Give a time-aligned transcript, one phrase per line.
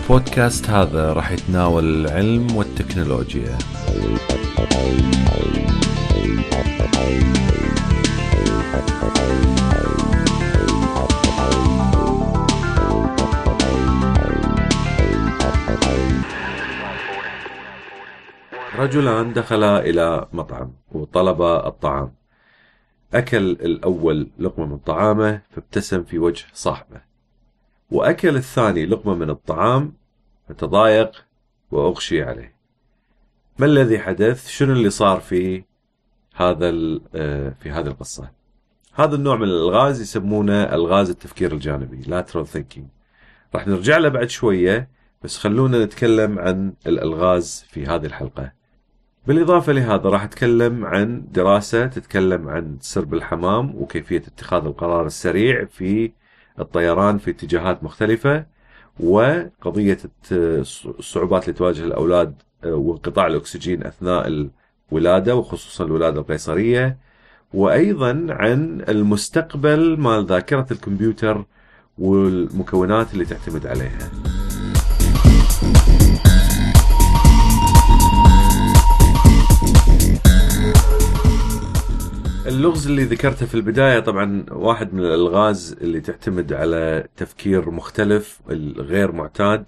[0.00, 3.58] البودكاست هذا راح يتناول العلم والتكنولوجيا.
[18.78, 22.14] رجلان دخلا إلى مطعم وطلبا الطعام.
[23.14, 27.09] أكل الأول لقمة من طعامه فابتسم في وجه صاحبه.
[27.90, 29.92] وأكل الثاني لقمة من الطعام
[30.48, 31.24] فتضايق
[31.70, 32.54] وأغشي عليه.
[33.58, 35.64] ما الذي حدث؟ شنو اللي صار في
[36.34, 36.70] هذا
[37.14, 38.30] آه، في هذه القصة؟
[38.94, 42.84] هذا النوع من الألغاز يسمونه ألغاز التفكير الجانبي lateral thinking.
[43.54, 44.88] راح نرجع له بعد شوية
[45.22, 48.52] بس خلونا نتكلم عن الألغاز في هذه الحلقة.
[49.26, 56.12] بالإضافة لهذا راح أتكلم عن دراسة تتكلم عن سرب الحمام وكيفية اتخاذ القرار السريع في
[56.60, 58.46] الطيران في اتجاهات مختلفة
[59.00, 59.98] وقضية
[60.32, 64.48] الصعوبات اللي تواجه الأولاد آه، وانقطاع الأكسجين أثناء
[64.92, 66.98] الولادة وخصوصا الولادة القيصرية
[67.54, 71.44] وأيضا عن المستقبل مال ذاكرة الكمبيوتر
[71.98, 74.29] والمكونات اللي تعتمد عليها.
[82.46, 89.12] اللغز اللي ذكرته في البداية طبعا واحد من الألغاز اللي تعتمد على تفكير مختلف الغير
[89.12, 89.64] معتاد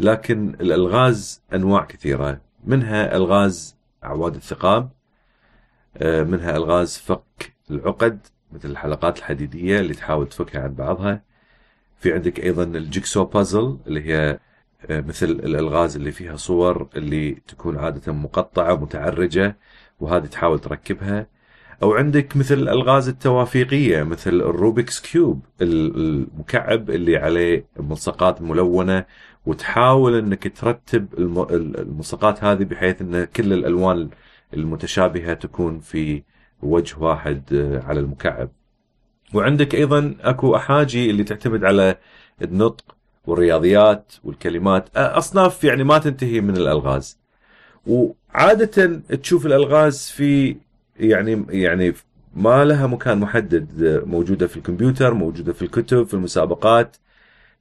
[0.00, 2.40] لكن الألغاز أنواع كثيرة.
[2.64, 4.90] منها ألغاز أعواد الثقاب
[5.96, 11.22] آه، منها ألغاز فك العقد مثل الحلقات الحديدية اللي تحاول تفكها عن بعضها.
[12.00, 14.38] في عندك أيضا الجيكسو بازل اللي هي
[14.90, 19.56] آه، مثل الألغاز اللي فيها صور اللي تكون عادة مقطعة ومتعرجة
[20.00, 21.26] وهذه تحاول تركبها.
[21.82, 29.04] أو عندك مثل الألغاز التوافيقية مثل الروبكس كيوب المكعب اللي عليه ملصقات ملونة
[29.46, 34.08] وتحاول إنك ترتب الملصقات هذه بحيث إن كل الألوان
[34.54, 36.22] المتشابهة تكون في
[36.62, 38.48] وجه واحد آه، على المكعب.
[39.34, 41.98] وعندك أيضا أكو أحاجي اللي تعتمد على
[42.42, 47.18] النطق والرياضيات والكلمات أصناف يعني ما تنتهي من الألغاز.
[47.86, 50.56] وعادة تشوف الألغاز في
[51.00, 51.94] يعني يعني
[52.34, 56.96] ما لها مكان محدد موجودة في الكمبيوتر موجودة في الكتب في المسابقات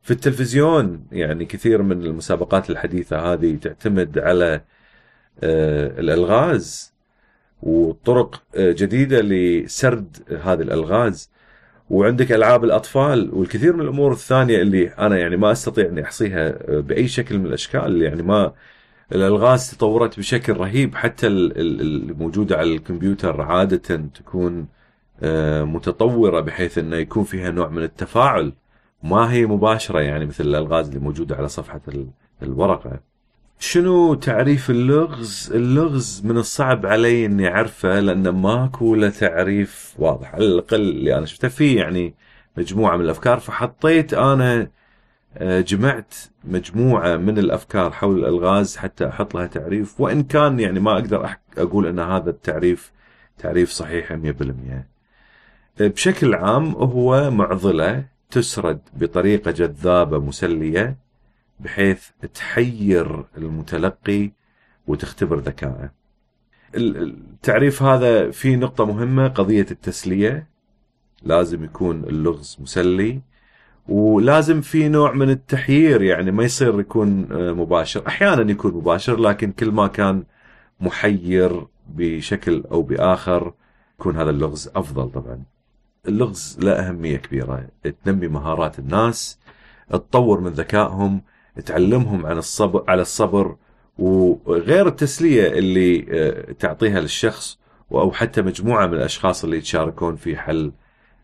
[0.05, 1.07] في التلفزيون.
[1.11, 4.61] يعني كثير من المسابقات الحديثة هذه تعتمد على
[5.43, 6.93] آه، الألغاز
[7.63, 11.31] وطرق آه، جديدة لسرد هذه الألغاز.
[11.89, 16.79] وعندك ألعاب الأطفال والكثير من الأمور الثانية اللي أنا يعني ما أستطيع إني أحصيها آه،
[16.79, 18.01] بأي شكل من الأشكال.
[18.01, 18.53] يعني ما
[19.11, 24.67] الألغاز تطورت بشكل رهيب حتى الموجودة على الكمبيوتر عادة تكون
[25.23, 28.53] آه، متطورة بحيث إنه يكون فيها نوع من التفاعل
[29.03, 31.81] ما هي مباشرة يعني مثل الألغاز اللي موجودة على صفحة
[32.43, 32.99] الورقة.
[33.59, 40.45] شنو تعريف اللغز؟ اللغز من الصعب علي إني أعرفه لأنه ماكو له تعريف واضح على
[40.45, 42.13] الأقل اللي أنا شفته فيه يعني
[42.57, 44.69] مجموعة من الأفكار فحطيت أنا
[45.41, 46.13] جمعت
[46.43, 51.87] مجموعة من الأفكار حول الألغاز حتى أحط لها تعريف وإن كان يعني ما أقدر أقول
[51.87, 52.91] أن هذا التعريف
[53.37, 54.15] تعريف صحيح 100%
[55.81, 60.97] آه، بشكل عام هو معضلة تسرد بطريقة جذابة مسلية
[61.59, 64.31] بحيث تحير المتلقي
[64.87, 65.91] وتختبر ذكائه.
[66.75, 70.47] التعريف هذا في نقطة مهمة قضية التسلية.
[71.23, 73.21] لازم يكون اللغز مسلي.
[73.89, 78.07] ولازم في نوع من التحيير يعني ما يصير يكون آه، مباشر.
[78.07, 80.23] أحيانا يكون مباشر لكن كل ما كان
[80.79, 83.53] محير بشكل أو بآخر
[83.99, 85.43] يكون هذا اللغز أفضل طبعا.
[86.07, 87.67] اللغز له أهمية كبيرة.
[88.05, 89.39] تنمي مهارات الناس
[89.89, 91.21] تطور من ذكائهم
[91.65, 93.55] تعلمهم عن الصبر على الصبر
[93.97, 97.59] وغير التسلية اللي آه، تعطيها للشخص
[97.91, 100.71] أو حتى مجموعة من الأشخاص اللي يتشاركون في حل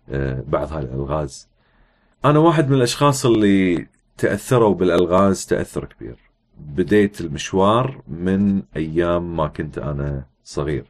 [0.10, 1.51] آه، بعض هذه الألغاز.
[2.26, 3.88] أنا واحد من الأشخاص اللي
[4.18, 6.16] تأثروا بالألغاز تأثر كبير.
[6.58, 10.86] بديت المشوار من أيام ما كنت أنا صغير.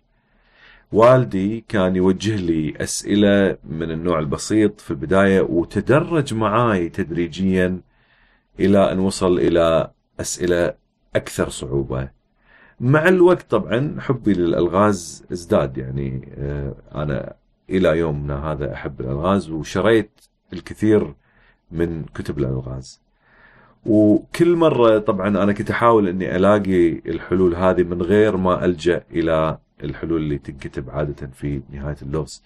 [0.91, 7.81] والدي كان يوجه لي أسئلة من النوع البسيط في البداية وتدرج معاي تدريجيا
[8.59, 10.73] إلى أن وصل إلى أسئلة
[11.15, 12.09] أكثر صعوبة.
[12.79, 17.33] مع الوقت طبعا حبي للألغاز ازداد يعني آه، أنا
[17.69, 20.11] إلى يومنا هذا أحب الألغاز وشريت
[20.53, 21.13] الكثير
[21.71, 23.01] من كتب الألغاز
[23.85, 29.57] وكل مرة طبعا أنا كنت أحاول إني ألاقي الحلول هذه من غير ما ألجأ إلى
[29.83, 32.44] الحلول اللي تنكتب عادة في نهاية اللغز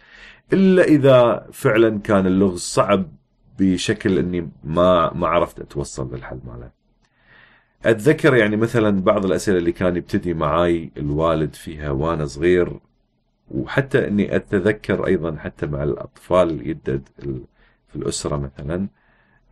[0.54, 3.06] إلا إذا فعلا كان اللغز صعب
[3.60, 6.70] بشكل إني ما ما عرفت أتوصل للحل ماله.
[7.86, 12.80] أتذكر يعني مثلا بعض الأسئلة اللي كان يبتدي معاي الوالد فيها وأنا صغير
[13.52, 17.10] وحتى إني أتذكر أيضا حتى مع الأطفال اللي يدد
[17.88, 18.88] في الأسرة مثلا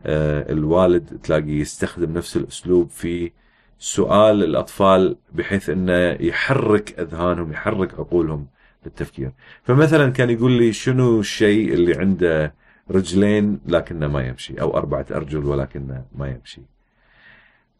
[0.06, 3.32] الوالد تلاقي يستخدم نفس الأسلوب في
[3.78, 8.46] سؤال الأطفال بحيث إنه يحرك أذهانهم يحرك عقولهم
[8.86, 12.54] للتفكير فمثلا كان يقول لي شنو الشيء اللي عنده
[12.90, 16.62] رجلين لكنه ما يمشي أو أربعة أرجل ولكنه ما يمشي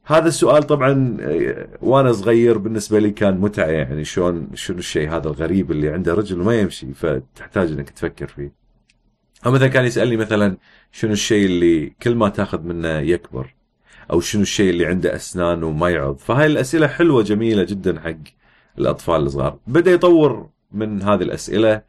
[0.07, 5.29] هذا السؤال طبعا آه، وأنا صغير بالنسبة لي كان متعة يعني شلون شنو الشيء هذا
[5.29, 8.64] الغريب اللي عنده رجل وما يمشي فتحتاج إنك تفكر فيه.
[9.47, 10.57] أو مثلا كان يسألني مثلا
[10.93, 13.55] شنو الشيء اللي كل ما تأخذ منه يكبر
[14.11, 16.17] أو شنو الشيء اللي عنده أسنان وما يعض.
[16.19, 18.17] فهاي الأسئلة حلوة جميلة جدا حق
[18.79, 19.59] الأطفال الصغار.
[19.67, 21.83] بدأ يطور من هذه الأسئلة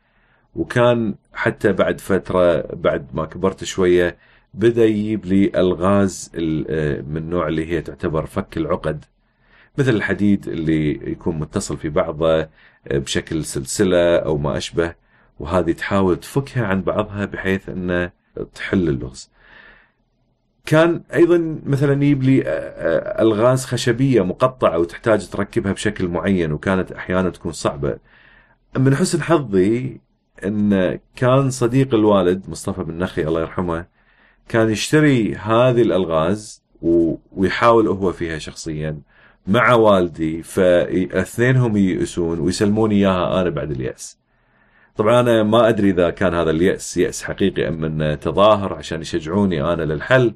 [0.55, 4.17] وكان حتى بعد فترة بعد ما كبرت شوية
[4.53, 6.31] بدأ يجيب لي ألغاز
[6.69, 9.05] آه، من النوع اللي هي تعتبر فك العقد.
[9.77, 12.49] مثل الحديد اللي يكون متصل في بعضه آه،
[12.87, 15.04] بشكل سلسلة أو ما أشبه.
[15.39, 18.11] وهذه تحاول تفكها عن بعضها بحيث أنه
[18.55, 19.29] تحل اللغز.
[20.65, 27.29] كان أيضا مثلا يجيب لي آه، ألغاز خشبية مقطعة وتحتاج تركبها بشكل معين وكانت أحيانا
[27.29, 27.97] تكون صعبة.
[28.77, 29.99] من حسن حظي
[30.45, 33.85] إن كان صديق الوالد مصطفى بن نخي الله يرحمه
[34.49, 36.63] كان يشتري هذه الألغاز
[37.31, 38.99] ويحاول هو فيها شخصيا
[39.47, 44.17] مع والدي فأثنينهم ييأسون ويسلموني إياها أنا بعد اليأس.
[44.95, 49.73] طبعا أنا ما أدري إذا كان هذا اليأس يأس حقيقي أم انه تظاهر عشان يشجعوني
[49.73, 50.33] أنا للحل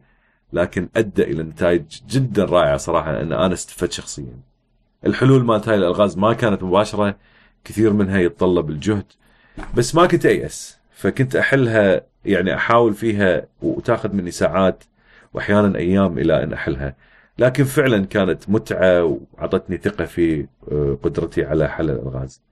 [0.53, 4.39] لكن أدى إلى نتائج جدا رائعة صراحة أن أنا استفدت شخصيا.
[5.06, 7.15] الحلول مالت هاي الألغاز ما كانت مباشرة
[7.63, 9.06] كثير منها يتطلب الجهد
[9.75, 14.83] بس ما كنت أيأس فكنت أحلها يعني أحاول فيها وتأخذ مني ساعات
[15.33, 16.95] واحيانا أيام إلى أن أحلها
[17.39, 19.03] لكن فعلا كانت متعة
[19.38, 22.49] وعطتني ثقة في آه، قدرتي على حل الألغاز.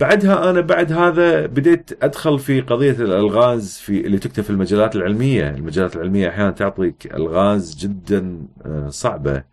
[0.00, 5.50] بعدها أنا بعد هذا بديت أدخل في قضية الألغاز في اللي تكتب في المجالات العلمية،
[5.50, 9.44] المجالات العلمية أحيانا تعطيك ألغاز جدا آه، صعبة.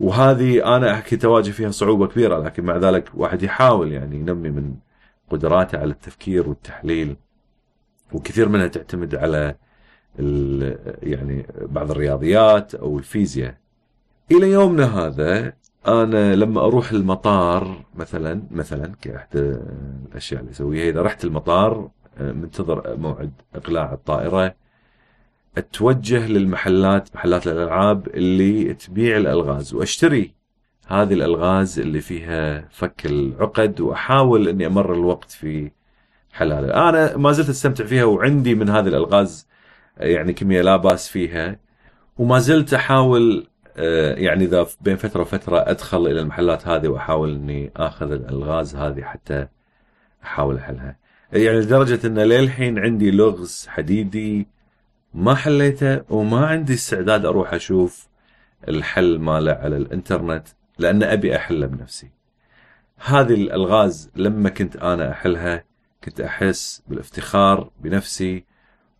[0.00, 4.74] وهذه أنا كنت اواجه فيها صعوبة كبيرة لكن مع ذلك واحد يحاول يعني ينمي من
[5.30, 7.16] قدراته على التفكير والتحليل.
[8.12, 9.54] وكثير منها تعتمد على
[11.02, 13.54] يعني بعض الرياضيات أو الفيزياء.
[14.32, 15.52] إلى يومنا هذا
[15.86, 19.56] أنا لما أروح المطار مثلا مثلا كاحدى
[20.08, 21.90] الأشياء اللي أسويها إذا رحت المطار
[22.20, 24.54] منتظر موعد إقلاع الطائرة.
[25.58, 30.34] أتوجه للمحلات محلات الألعاب اللي تبيع الألغاز وأشتري
[30.86, 35.70] هذه الألغاز اللي فيها فك العقد وأحاول إني أمر الوقت في
[36.32, 39.48] حلال أنا ما زلت أستمتع فيها وعندي من هذه الألغاز
[39.96, 41.58] يعني كمية لا بأس فيها
[42.18, 43.47] وما زلت أحاول آه،
[44.16, 49.46] يعني إذا بين فترة وفترة أدخل إلى المحلات هذه وأحاول إني آخذ الألغاز هذه حتى
[50.24, 50.96] أحاول أحلها.
[51.32, 54.48] يعني لدرجة إن للحين عندي لغز حديدي
[55.14, 58.08] ما حليته وما عندي استعداد أروح أشوف
[58.68, 62.10] الحل ماله على الإنترنت لأن أبي أحله بنفسي.
[62.98, 65.64] هذه الألغاز لما كنت أنا أحلها
[66.04, 68.44] كنت أحس بالافتخار بنفسي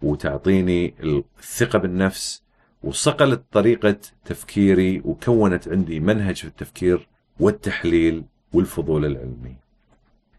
[0.02, 0.94] وتعطيني
[1.38, 2.42] الثقة بالنفس
[2.82, 7.08] وصقلت طريقة تفكيري وكونت عندي منهج في التفكير
[7.40, 9.56] والتحليل والفضول العلمي.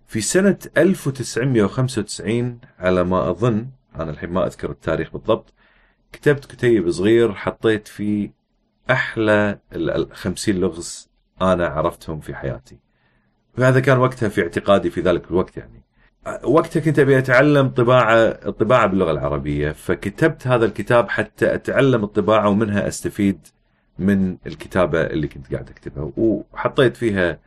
[0.07, 5.53] في سنة 1995 على ما أظن أنا الحين ما أذكر التاريخ بالضبط
[6.11, 8.33] كتبت كتيب صغير حطيت فيه
[8.91, 11.09] أحلى ال 50 لغز
[11.41, 12.77] أنا عرفتهم في حياتي.
[13.57, 15.78] وهذا كان وقتها في اعتقادي في ذلك الوقت يعني.
[16.43, 22.87] وقتها كنت ابي اتعلم طباعه الطباعه باللغة العربية فكتبت هذا الكتاب حتى اتعلم الطباعة ومنها
[22.87, 23.47] استفيد
[23.99, 26.11] من الكتابة اللي كنت قاعد اكتبها.
[26.17, 27.39] وحطيت فيها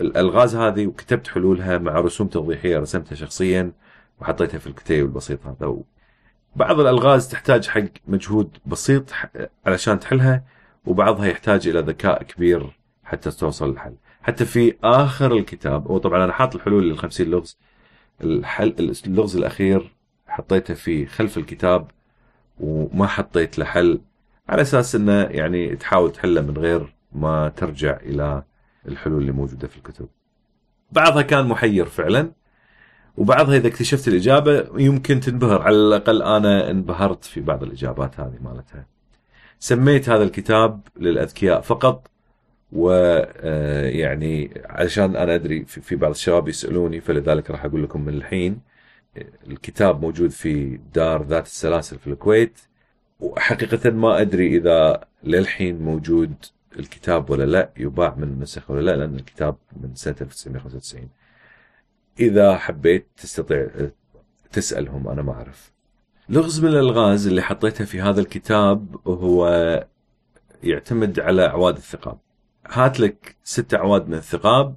[0.00, 3.72] الألغاز هذه وكتبت حلولها مع رسوم توضيحية رسمتها شخصيا
[4.20, 5.76] وحطيتها في الكتيب البسيط هذا.
[6.56, 9.12] بعض الألغاز تحتاج حق مجهود بسيط
[9.66, 10.42] علشان تحلها
[10.86, 13.94] وبعضها يحتاج إلى ذكاء كبير حتى توصل للحل.
[14.22, 17.58] حتى في آخر الكتاب وطبعا أنا حاط الحلول لل 50 لغز
[18.24, 19.92] الحل اللغز الأخير
[20.26, 21.90] حطيته في خلف الكتاب
[22.60, 24.00] وما حطيت له حل
[24.48, 28.42] على أساس إنه يعني تحاول تحله من غير ما ترجع إلى
[28.88, 30.08] الحلول اللي موجودة في الكتب.
[30.92, 32.32] بعضها كان محير فعلا
[33.16, 38.86] وبعضها إذا اكتشفت الإجابة يمكن تنبهر على الأقل أنا انبهرت في بعض الإجابات هذه مالتها.
[39.58, 42.09] سميت هذا الكتاب للأذكياء فقط
[42.72, 48.60] ويعني علشان أنا أدري في بعض الشباب يسألوني فلذلك راح أقول لكم من الحين
[49.46, 52.58] الكتاب موجود في دار ذات السلاسل في الكويت
[53.20, 56.34] وحقيقة ما أدري إذا للحين موجود
[56.78, 61.08] الكتاب ولا لا يباع من النسخ ولا لا لأن الكتاب من سنة 1995
[62.20, 63.68] إذا حبيت تستطيع
[64.52, 65.72] تسألهم أنا ما أعرف.
[66.28, 69.86] لغز من الألغاز اللي حطيتها في هذا الكتاب هو
[70.62, 72.18] يعتمد على أعواد الثقاب.
[72.70, 74.76] هات لك ست أعواد من الثقاب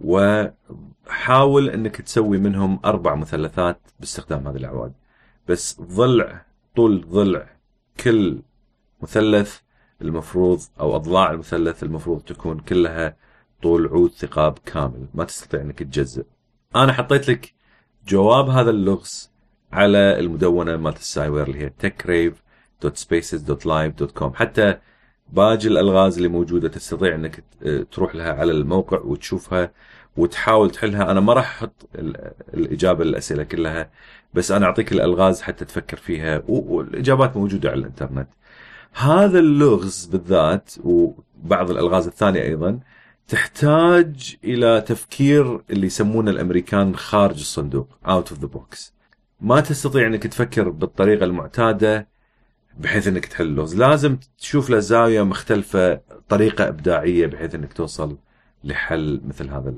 [0.00, 4.92] وحاول أنك تسوي منهم أربع مثلثات باستخدام هذه الأعواد
[5.48, 6.44] بس ضلع
[6.76, 7.46] طول ضلع
[8.00, 8.38] كل
[9.02, 9.58] مثلث
[10.02, 13.16] المفروض أو اضلاع المثلث المفروض تكون كلها
[13.62, 15.06] طول عود ثقاب كامل.
[15.14, 16.24] ما تستطيع انك تجزء
[16.76, 17.54] أنا حطيت لك
[18.08, 19.30] جواب هذا اللغز
[19.72, 24.78] على المدونة مالت السايوير اللي هي techrave.spaces.live.com حتى
[25.32, 27.44] باقي الألغاز اللي موجودة تستطيع إنك
[27.92, 29.72] تروح لها على الموقع وتشوفها
[30.16, 31.10] وتحاول تحلها.
[31.10, 31.88] أنا ما راح أحط
[32.54, 33.90] الإجابة للأسئلة كلها
[34.34, 36.42] بس أنا أعطيك الألغاز حتى تفكر فيها.
[36.48, 38.28] والإجابات موجودة على الإنترنت.
[38.94, 42.80] هذا اللغز بالذات وبعض الألغاز الثانية أيضا
[43.28, 48.94] تحتاج إلى تفكير اللي يسمونه الأمريكان خارج الصندوق out of the box
[49.40, 52.08] ما تستطيع إنك تفكر بالطريقة المعتادة
[52.78, 58.18] بحيث إنك تحل اللغز لازم تشوف له زاويه مختلفة طريقة إبداعية بحيث إنك توصل
[58.64, 59.74] لحل مثل هذا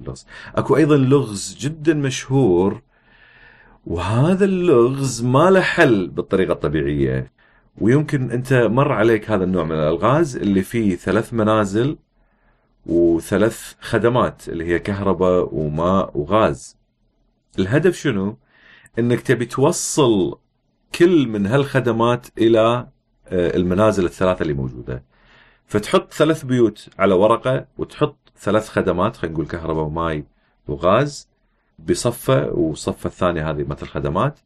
[0.00, 0.26] اللغز.
[0.54, 2.82] أكو أيضا لغز جدا مشهور
[3.86, 7.32] وهذا اللغز ما له حل بالطريقة الطبيعية.
[7.78, 11.96] ويمكن أنت مر عليك هذا النوع من الألغاز اللي فيه ثلاث منازل
[12.86, 16.76] وثلاث خدمات اللي هي كهرباء وماء وغاز.
[17.58, 18.38] الهدف شنو؟
[18.98, 20.38] إنك تبي توصل
[20.94, 22.86] كل من هالخدمات إلى
[23.28, 25.02] آه، المنازل الثلاثة اللي موجودة.
[25.66, 30.24] فتحط ثلاث بيوت على ورقة وتحط ثلاث خدمات خلينا نقول كهرباء وماي
[30.68, 31.28] وغاز
[31.78, 34.38] بصفة والصفة الثانية هذه مثل خدمات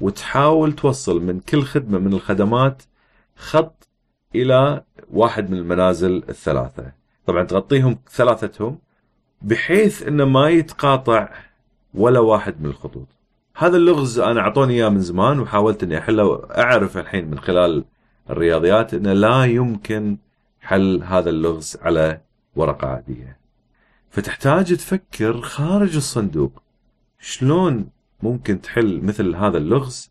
[0.00, 2.82] وتحاول توصل من كل خدمة من الخدمات
[3.36, 3.88] خط
[4.34, 6.92] إلى واحد من المنازل الثلاثة.
[7.26, 8.78] طبعا تغطيهم ثلاثتهم
[9.42, 11.28] بحيث إنه ما يتقاطع
[11.94, 13.08] ولا واحد من الخطوط.
[13.56, 17.84] هذا اللغز أنا أعطوني إياه من زمان وحاولت إني أحله اعرف الحين من خلال
[18.30, 20.16] الرياضيات إنه لا يمكن
[20.60, 22.20] حل هذا اللغز على
[22.56, 23.38] ورقة عادية.
[24.10, 26.62] فتحتاج تفكر خارج الصندوق.
[27.20, 27.88] شلون
[28.22, 30.10] ممكن تحل مثل هذا اللغز؟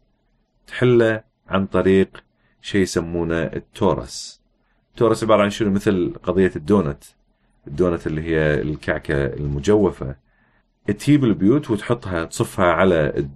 [0.67, 2.23] تحله عن طريق
[2.61, 4.41] شيء يسمونه التورس.
[4.91, 7.03] ال torus عبارة عن شنو؟ مثل قضية ال donut.
[7.67, 10.15] ال donut اللي هي الكعكة المجوفة.
[10.87, 13.27] تجيب البيوت وتحطها تصفها على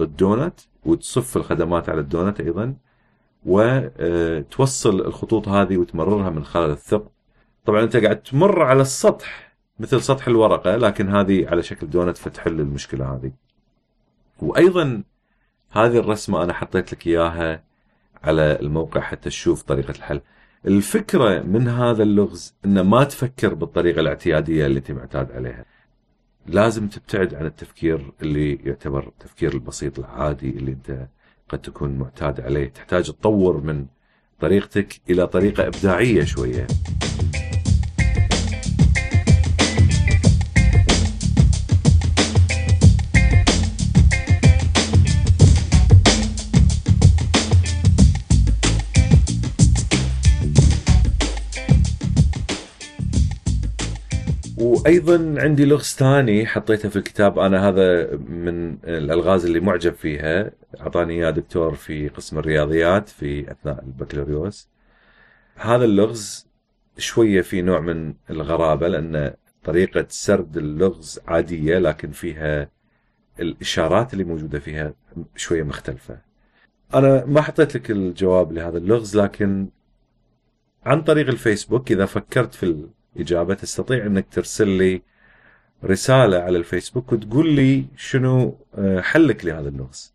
[0.00, 2.74] الدونت وتصف الخدمات على الدونت أيضا
[3.46, 7.08] وتوصل الخطوط هذه وتمررها من خلال الثقب.
[7.64, 12.60] طبعا أنت قاعد تمر على السطح مثل سطح الورقة لكن هذه على شكل دونت فتحل
[12.60, 13.32] المشكلة هذه.
[14.42, 15.02] وأيضا
[15.70, 17.62] هذه الرسمة أنا حطيت لك إياها
[18.24, 20.20] على الموقع حتى تشوف طريقة الحل.
[20.66, 25.64] الفكرة من هذا اللغز إنه ما تفكر بالطريقة الاعتيادية اللي انت معتاد عليها.
[26.46, 31.06] لازم تبتعد عن التفكير اللي يعتبر التفكير البسيط العادي اللي انت
[31.48, 32.68] قد تكون معتاد عليه.
[32.68, 33.86] تحتاج تطور من
[34.40, 36.66] طريقتك إلى طريقة إبداعية شوية.
[54.84, 57.38] وأيضا عندي لغز ثاني حطيته في الكتاب.
[57.38, 60.50] أنا هذا من الألغاز اللي معجب فيها.
[60.80, 64.68] أعطاني إياه دكتور في قسم الرياضيات في أثناء البكالوريوس.
[65.56, 66.46] هذا اللغز
[66.98, 72.68] شوية في نوع من الغرابة لأن طريقة سرد اللغز عادية لكن فيها
[73.40, 74.94] الإشارات اللي موجودة فيها
[75.36, 76.18] شوية مختلفة.
[76.94, 79.68] أنا ما حطيت لك الجواب لهذا اللغز لكن
[80.86, 85.02] عن طريق الفيسبوك إذا فكرت في إجابة تستطيع أنك ترسل لي
[85.84, 90.14] رسالة على الفيسبوك وتقول لي شنو آه، حلك لهذا اللغز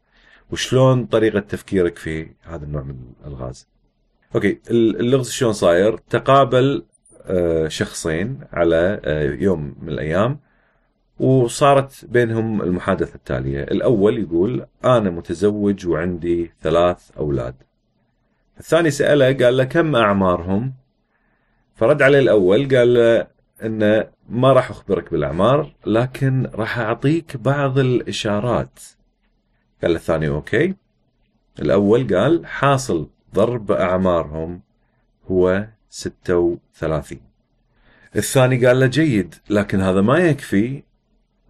[0.51, 3.67] وشلون طريقة تفكيرك في هذا النوع من الألغاز
[4.35, 6.83] أوكي اللغز شلون صاير؟ تقابل
[7.25, 10.39] آه، شخصين على آه، يوم من الأيام
[11.19, 13.63] وصارت بينهم المحادثة التالية.
[13.63, 17.55] الأول يقول أنا متزوج وعندي ثلاث أولاد.
[18.59, 20.73] الثاني سأله قال له كم أعمارهم؟
[21.79, 23.27] فرد عليه الأول قال له
[23.63, 28.79] انه ما راح أخبرك بالأعمار لكن راح أعطيك بعض الإشارات.
[29.81, 30.75] قال الثاني okay.
[31.59, 34.61] الأول قال حاصل ضرب أعمارهم
[35.31, 37.19] هو 36
[38.15, 40.83] الثاني قال له جيد لكن هذا ما يكفي.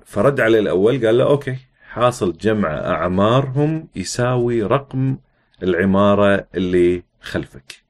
[0.05, 1.57] فرد عليه الأول قال له okay
[1.89, 5.17] حاصل جمع أعمارهم يساوي رقم
[5.63, 7.88] العمارة اللي خلفك.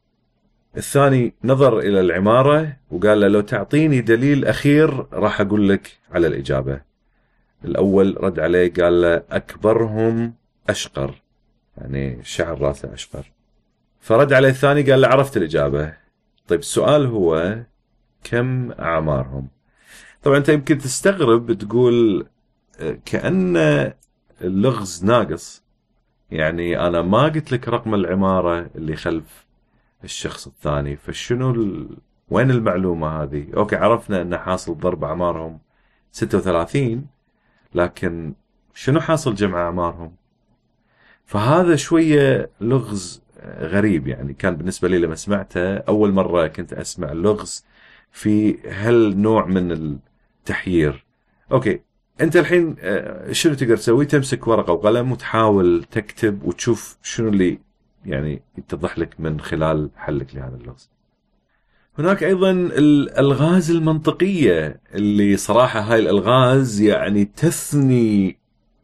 [0.78, 6.82] الثاني نظر إلى العمارة وقال له لو تعطيني دليل أخير راح أقول لك على الإجابة.
[7.66, 10.34] الأول رد عليه قال له أكبرهم
[10.70, 11.14] أشقر
[11.78, 13.32] يعني شعر راسه أشقر.
[14.00, 15.94] فرد عليه الثاني قال له عرفت الإجابة.
[16.48, 17.60] طيب السؤال هو
[18.24, 19.48] كم أعمارهم؟
[20.24, 22.28] طبعا أنت يمكن تستغرب تقول
[23.06, 23.58] كأن
[24.42, 25.64] اللغز ناقص.
[26.32, 29.49] يعني أنا ما قلت لك رقم العمارة اللي خلف
[30.04, 31.98] الشخص الثاني فشنو ال...
[32.30, 35.60] وين المعلومة هذه؟ أوكي عرفنا أن حاصل ضرب أعمارهم
[36.12, 37.06] 36
[37.76, 38.34] لكن
[38.74, 40.16] شنو حاصل جمع أعمارهم؟
[41.26, 43.22] فهذا شوية لغز
[43.60, 47.66] غريب يعني كان بالنسبة لي لما سمعته أول مرة كنت أسمع لغز
[48.12, 51.06] في هالنوع من التحيير.
[51.52, 51.82] أوكي
[52.22, 52.76] أنت الحين
[53.32, 57.60] شنو تقدر تسوي؟ تمسك ورقة وقلم وتحاول تكتب وتشوف شنو اللي
[58.06, 60.90] يعني يتضح لك من خلال حلك لهذا اللغز.
[61.98, 68.38] هناك أيضا الألغاز المنطقية اللي صراحة هاي الألغاز يعني تثني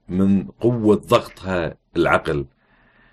[0.09, 2.45] من قوة ضغطها العقل.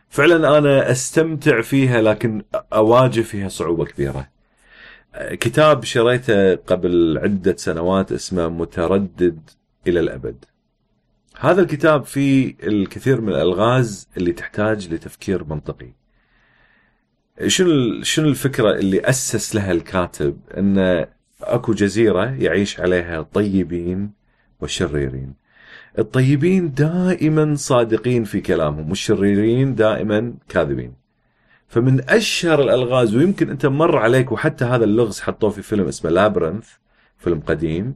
[0.09, 2.43] فعلا أنا أستمتع فيها لكن
[2.73, 4.29] أواجه فيها صعوبة كبيرة.
[5.31, 9.51] كتاب شريته قبل عدة سنوات اسمه متردد
[9.87, 10.45] إلى الأبد.
[11.43, 15.93] هذا الكتاب فيه الكثير من الألغاز اللي تحتاج لتفكير منطقي.
[17.47, 21.07] شنو شنو الفكرة اللي أسس لها الكاتب؟ إن
[21.41, 24.13] أكو جزيرة يعيش عليها الطيبين
[24.61, 25.35] والشريرين.
[25.99, 30.95] الطيبين دائما صادقين في كلامهم والشريرين دائما كاذبين.
[31.69, 36.69] فمن أشهر الألغاز ويمكن أنت مر عليك وحتى هذا اللغز حطوه في فيلم اسمه لابرنث
[37.19, 37.95] فيلم قديم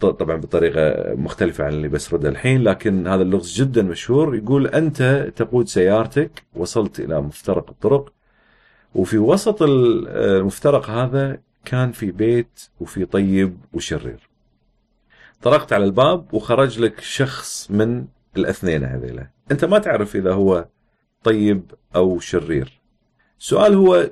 [0.00, 4.36] طبعا بطريقة مختلفة عن اللي بسردها الحين لكن هذا اللغز جدا مشهور.
[4.36, 8.12] يقول أنت تقود سيارتك وصلت إلى مفترق الطرق
[8.94, 14.28] وفي وسط المفترق هذا كان في بيت وفي طيب وشرير.
[15.42, 18.04] طرقت على الباب وخرج لك شخص من
[18.36, 19.26] الأثنين هذيلا.
[19.50, 20.66] أنت ما تعرف إذا هو
[21.24, 21.62] طيب
[21.96, 22.80] أو شرير.
[23.40, 24.10] السؤال هو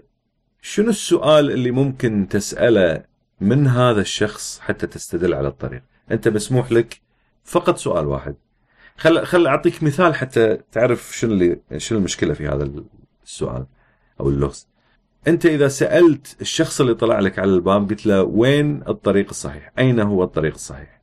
[0.63, 3.10] شنو السؤال اللي ممكن تسأله
[3.41, 5.83] من هذا الشخص حتى تستدل على الطريق.
[6.11, 7.01] أنت مسموح لك
[7.45, 8.35] فقط سؤال واحد.
[8.97, 12.71] خل خل أعطيك مثال حتى تعرف شنو اللي شنو المشكلة في هذا
[13.25, 13.67] السؤال
[14.21, 14.69] أو اللغز.
[15.29, 20.01] أنت إذا سألت الشخص اللي طلع لك على الباب قلت له وين الطريق الصحيح؟ أين
[20.01, 21.01] هو الطريق الصحيح؟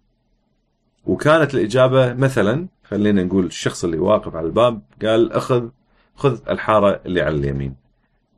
[1.05, 5.69] وكانت الإجابة مثلا خلينا نقول الشخص اللي واقف على الباب قال اخذ
[6.15, 7.75] خذ الحارة اللي على اليمين.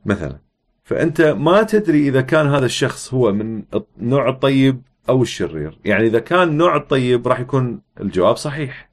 [0.04, 0.49] مثلا.
[0.90, 3.62] فأنت ما تدري إذا كان هذا الشخص هو من
[4.00, 5.78] النوع الطيب أو الشرير.
[5.84, 8.90] يعني إذا كان نوع الطيب راح يكون الجواب صحيح.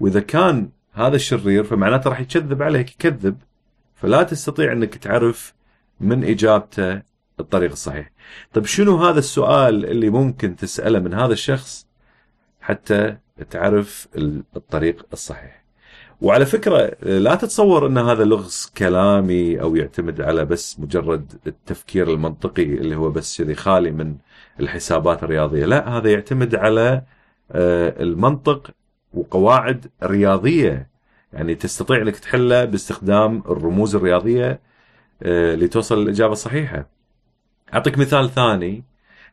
[0.00, 3.36] وإذا كان هذا الشرير فمعناته راح يكذب عليك يكذب.
[3.94, 5.54] فلا تستطيع إنك تعرف
[6.00, 7.02] من إجابته
[7.40, 8.10] الطريق الصحيح.
[8.52, 11.86] طيب شنو هذا السؤال اللي ممكن تسأله من هذا الشخص
[12.60, 13.16] حتى
[13.50, 14.08] تعرف
[14.56, 15.57] الطريق الصحيح؟
[16.20, 22.62] وعلى فكرة لا تتصور أن هذا لغز كلامي أو يعتمد على بس مجرد التفكير المنطقي
[22.62, 24.16] اللي هو بس كذي خالي من
[24.60, 25.66] الحسابات الرياضية.
[25.66, 27.02] لا هذا يعتمد على
[28.00, 28.70] المنطق
[29.14, 30.88] وقواعد رياضية.
[31.32, 34.60] يعني تستطيع أنك تحله باستخدام الرموز الرياضية
[35.54, 36.86] لتوصل للإجابة الصحيحة.
[37.74, 38.84] أعطيك مثال ثاني.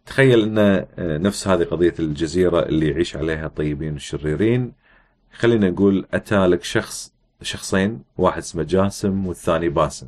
[0.05, 4.84] تخيل أن نفس هذه قضية الجزيرة اللي يعيش عليها الطيبين والشريرين.
[5.37, 10.07] خلينا نقول أتى لك شخص شخصين واحد اسمه جاسم والثاني باسم.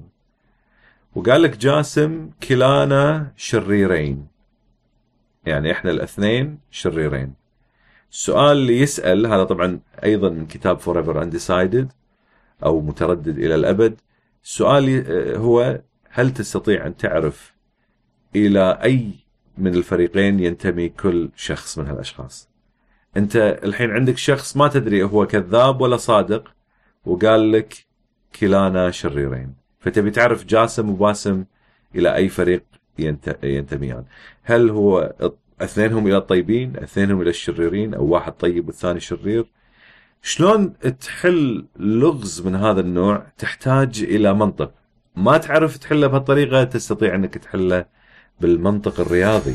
[1.16, 4.28] وقال لك جاسم كلانا شريرين.
[5.46, 7.34] يعني إحنا الاثنين شريرين.
[8.12, 11.92] السؤال اللي يسأل هذا طبعا أيضا من كتاب Forever Undecided
[12.64, 14.02] أو متردد إلى الأبد.
[14.44, 17.54] السؤال هو هل تستطيع أن تعرف
[18.36, 19.12] إلى أي
[19.58, 22.50] من الفريقين ينتمي كل شخص من هالأشخاص؟
[23.18, 26.54] انت الحين عندك شخص ما تدري هو كذاب ولا صادق
[27.06, 27.74] وقال لك
[28.40, 29.54] كلانا شريرين.
[29.80, 31.46] فتبي تعرف جاسم وباسم
[31.96, 32.64] إلى أي فريق
[33.44, 34.04] ينتميان
[34.44, 35.14] هل هو
[35.62, 39.46] اثنينهم إلى الطيبين اثنينهم إلى الشريرين أو واحد طيب والثاني شرير؟
[40.22, 44.72] شلون تحل لغز من هذا النوع تحتاج إلى منطق؟
[45.16, 47.86] ما تعرف تحله بهالطريقة تستطيع إنك تحله
[48.42, 49.54] بالمنطق الرياضي.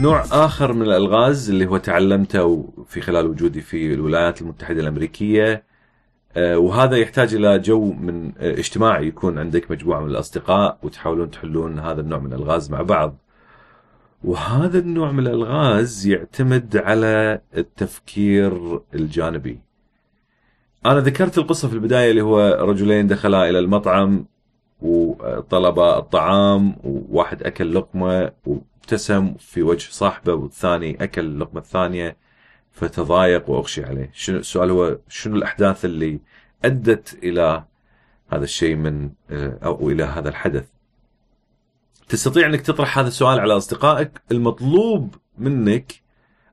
[0.00, 5.64] نوع آخر من الألغاز اللي هو تعلمته في خلال وجودي في الولايات المتحدة الأمريكية
[6.36, 11.78] آه، وهذا يحتاج إلى جو من آه، اجتماعي يكون عندك مجموعة من الأصدقاء وتحاولون تحلون
[11.78, 13.16] هذا النوع من الألغاز مع بعض.
[14.24, 19.60] وهذا النوع من الألغاز يعتمد على التفكير الجانبي.
[20.86, 24.24] أنا ذكرت القصة في البداية اللي هو رجلين دخلا إلى المطعم
[24.82, 28.32] وطلبا الطعام وواحد أكل لقمة
[28.90, 32.16] وابتسم في وجه صاحبه والثاني أكل اللقمة الثانية
[32.72, 34.10] فتضايق وأغشي عليه.
[34.14, 36.20] شنو السؤال هو شنو الأحداث اللي
[36.64, 37.64] أدت إلى
[38.28, 39.10] هذا الشيء من
[39.62, 40.68] أو إلى هذا الحدث؟
[42.08, 45.92] تستطيع أنك تطرح هذا السؤال على أصدقائك المطلوب منك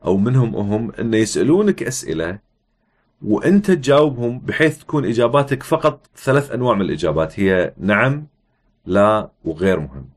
[0.06, 2.40] أو منهم هم أن يسألونك أسئلة
[3.22, 7.40] وأنت تجاوبهم بحيث تكون إجاباتك فقط ثلاث أنواع من الإجابات.
[7.40, 8.28] هي نعم
[8.86, 10.17] لا وغير مهم.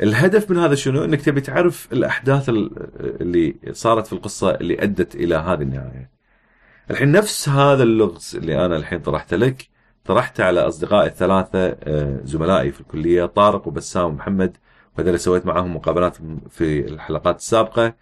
[0.00, 5.34] الهدف من هذا شنو؟ إنك تبي تعرف الأحداث اللي صارت في القصة اللي أدت إلى
[5.34, 6.10] هذه النهاية.
[6.90, 9.68] الحين نفس هذا اللغز اللي أنا الحين طرحته لك
[10.04, 14.56] طرحته على أصدقائي الثلاثة آه، زملائي في الكلية طارق وبسام ومحمد
[14.98, 16.16] وهذول سويت معاهم مقابلات
[16.50, 17.94] في الحلقات السابقة.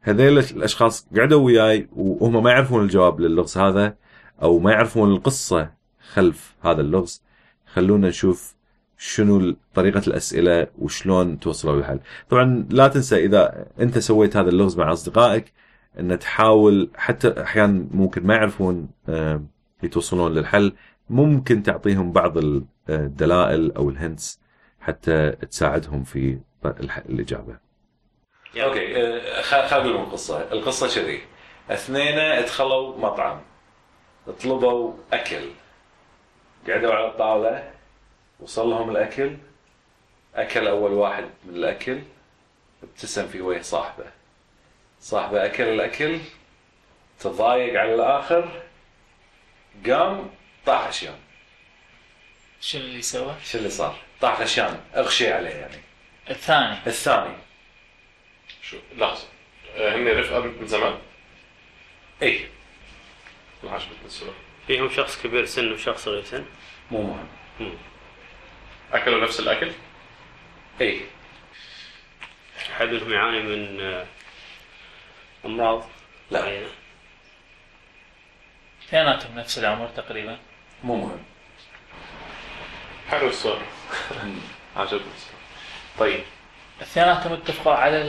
[0.00, 3.96] هذيل الأشخاص قعدوا وياي وهم ما يعرفون الجواب للغز هذا
[4.42, 5.70] أو ما يعرفون القصة
[6.12, 7.22] خلف هذا اللغز.
[7.66, 8.55] خلونا نشوف
[8.98, 12.00] شنو طريقة الأسئلة وشلون توصلوا للحل.
[12.30, 15.52] طبعا لا تنسى إذا أنت سويت هذا اللغز مع أصدقائك
[16.00, 19.42] إن تحاول حتى أحيانا ممكن ما يعرفون آه،
[19.82, 20.72] يتوصلون للحل
[21.10, 22.34] ممكن تعطيهم بعض
[22.88, 24.40] الدلائل أو ال hints
[24.80, 26.38] حتى تساعدهم في
[27.08, 27.56] الإجابة.
[28.56, 31.20] okay آه، خلينا نقول القصة القصة كذي.
[31.70, 33.40] اثنين دخلوا مطعم.
[34.42, 35.44] طلبوا أكل.
[36.68, 37.75] قعدوا على الطاولة.
[38.40, 39.36] وصل لهم الأكل.
[40.34, 42.02] أكل أول واحد من الأكل
[42.82, 44.04] ابتسم في وجه صاحبه.
[45.00, 46.18] صاحبه أكل الأكل
[47.20, 48.62] تضايق على الآخر
[49.86, 50.30] قام
[50.66, 51.14] طاح عشان
[52.60, 55.76] شنو اللي سوى؟ شو اللي صار؟ طاح غشيان أغشي عليه يعني.
[56.30, 56.76] الثاني.
[56.86, 57.34] الثاني.
[58.62, 59.28] شو؟ لحظة.
[59.76, 60.98] آه، هن رفقة من زمان؟
[62.22, 62.48] اي
[63.64, 64.32] ما عجبتني السؤال
[64.66, 66.44] فيهم شخص كبير سن وشخص صغير سن؟
[66.90, 67.02] مو
[67.60, 67.76] مهم.
[68.92, 69.72] أكلوا نفس الأكل؟
[70.80, 71.00] اي
[72.78, 74.06] حد منهم يعاني من آه،
[75.44, 75.86] أمراض
[76.30, 76.42] لا.
[76.42, 76.66] معينة.
[78.88, 80.38] اثنيناتهم نفس العمر تقريبا.
[80.84, 81.22] مو مهم.
[83.10, 83.60] حلو السؤال.
[84.76, 85.36] عجبني السؤال.
[85.98, 86.24] طيب.
[86.82, 88.02] اثنيناتهم اتفقوا على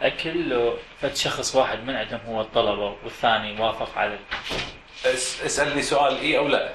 [0.00, 4.18] الأكل لو فد شخص واحد من عندهم هو الطلبة والثاني وافق على
[5.02, 6.74] أس- أسألني سؤال إي أو لا.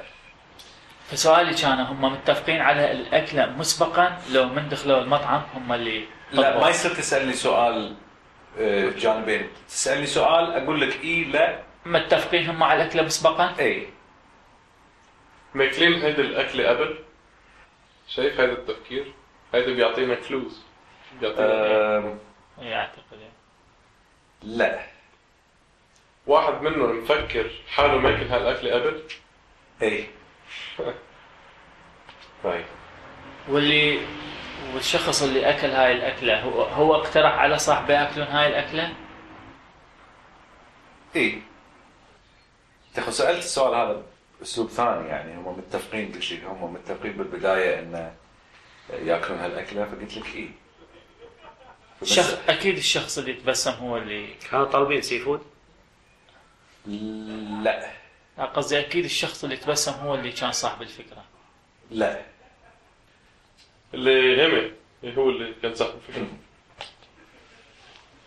[1.11, 6.59] فسؤالي كان هم متفقين على الاكله مسبقا لو من دخلوا المطعم هم اللي لا.
[6.59, 7.95] ما يصير تسألني سؤال
[8.59, 13.87] آه، جانبين تسألني سؤال أقول لك إي لا متفقين هم على الاكله مسبقا إي
[15.53, 16.99] ماكلين هيدي الأكلة قبل؟
[18.07, 19.13] شايف هذا التفكير؟
[19.53, 20.61] هيدا بيعطينا كلوز
[21.21, 22.19] بيعطينا أم،
[22.61, 23.01] اي اعتقد.
[24.43, 24.79] لا
[26.27, 29.03] واحد منهم مفكر حاله ماكل هالأكلة قبل؟
[29.81, 30.07] إي
[32.43, 32.65] طيب.
[33.49, 33.99] واللي
[34.73, 38.93] والشخص اللي أكل هاي الأكلة هو هو اقترح على صاحبه يأكلون هاي الأكلة؟
[41.15, 41.41] اي
[42.89, 44.03] أنت خو سألت السؤال هذا
[44.39, 48.13] بأسلوب ثاني يعني هم متفقين لي هم متفقين بالبداية إن
[48.89, 50.49] يأكلون هالأكلة فقلت لك اي
[52.03, 52.37] شخ...
[52.49, 55.41] أكيد الشخص اللي تبسم هو اللي كانوا طالبين seafood؟
[57.63, 57.91] لا،
[58.39, 61.23] قصدي أكيد الشخص اللي تبسم هو اللي كان صاحب الفكرة.
[61.91, 62.21] لا.
[63.93, 64.71] اللي غمي
[65.17, 66.27] هو اللي كان صاحب الفكرة.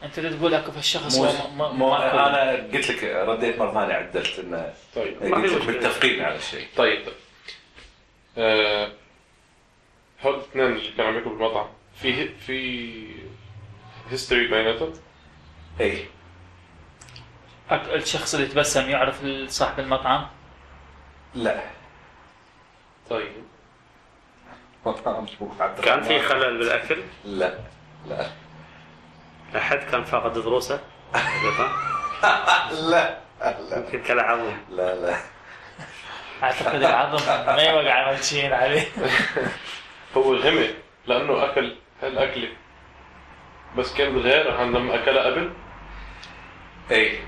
[0.02, 1.24] أنت اللي تقول لك الشخص مو
[1.56, 5.22] ما مو ما أنا قلت لك رديت مرة ثانية عدلت انه طيب.
[5.22, 5.68] قلت لك.
[5.76, 6.66] متفقين على الشيء.
[6.76, 7.04] طيب.
[7.06, 7.14] طيب
[8.38, 8.92] آه
[10.22, 11.68] هول الاثنين اللي كانوا عم ياكلوا بالمطعم
[12.00, 13.04] في في
[14.10, 14.92] هيستوري بيناتهم؟
[15.80, 16.06] اي أك-
[17.72, 20.26] الشخص اللي تبسم يعرف صاحب المطعم؟
[21.34, 21.60] لا.
[23.10, 23.32] طيب.
[25.84, 27.58] كان في خلل بالأكل؟ لا.
[28.08, 28.26] لا.
[29.56, 30.80] أحد كان فاقد ضروسه
[32.72, 33.18] لا.
[33.40, 33.76] لا.
[33.76, 35.16] يمكن كالعظم لا لا.
[36.42, 38.84] أعتقد العظم ما يوقع ملشين عليه.
[40.16, 40.74] هو غمي
[41.06, 42.48] لأنه أكل هالأكلة.
[43.76, 45.52] بس كان غير عن لما أكلها قبل؟
[46.90, 47.18] اي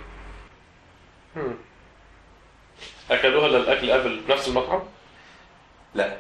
[3.11, 4.83] أكلوها للاكل قبل بنفس المطعم؟
[5.95, 6.19] لا.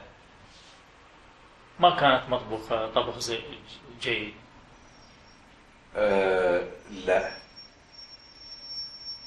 [1.80, 3.38] ما كانت مطبوخة طبخ زي
[4.00, 4.34] جيد.
[5.96, 6.68] آه
[7.06, 7.30] لا.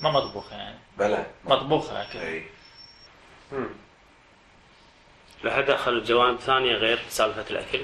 [0.02, 0.80] ما مطبوخة يعني.
[0.98, 2.43] بلا مطبوخة اكل أي.
[3.52, 3.69] مم.
[5.43, 7.84] لها دخل جوانب ثانية غير سالفة الأكل.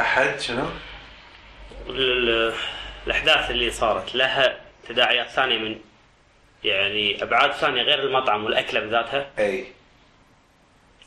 [0.00, 0.66] أحد شنو؟
[1.86, 2.54] ال- ال-
[3.06, 5.80] الأحداث اللي صارت لها تداعيات ثانية من
[6.64, 9.66] يعني أبعاد ثانية غير المطعم والاكله بذاتها؟ أي.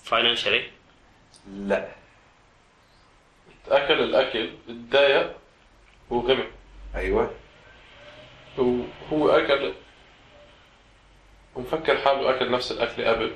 [0.03, 0.63] فاينانشالي
[1.47, 1.87] لا.
[3.69, 5.33] اكل الأكل اتضايق
[6.09, 6.43] وغمي
[6.95, 7.31] أيوه.
[8.57, 9.73] وهو أكل
[11.55, 13.31] ومفكر حاله أكل نفس الأكل قبل.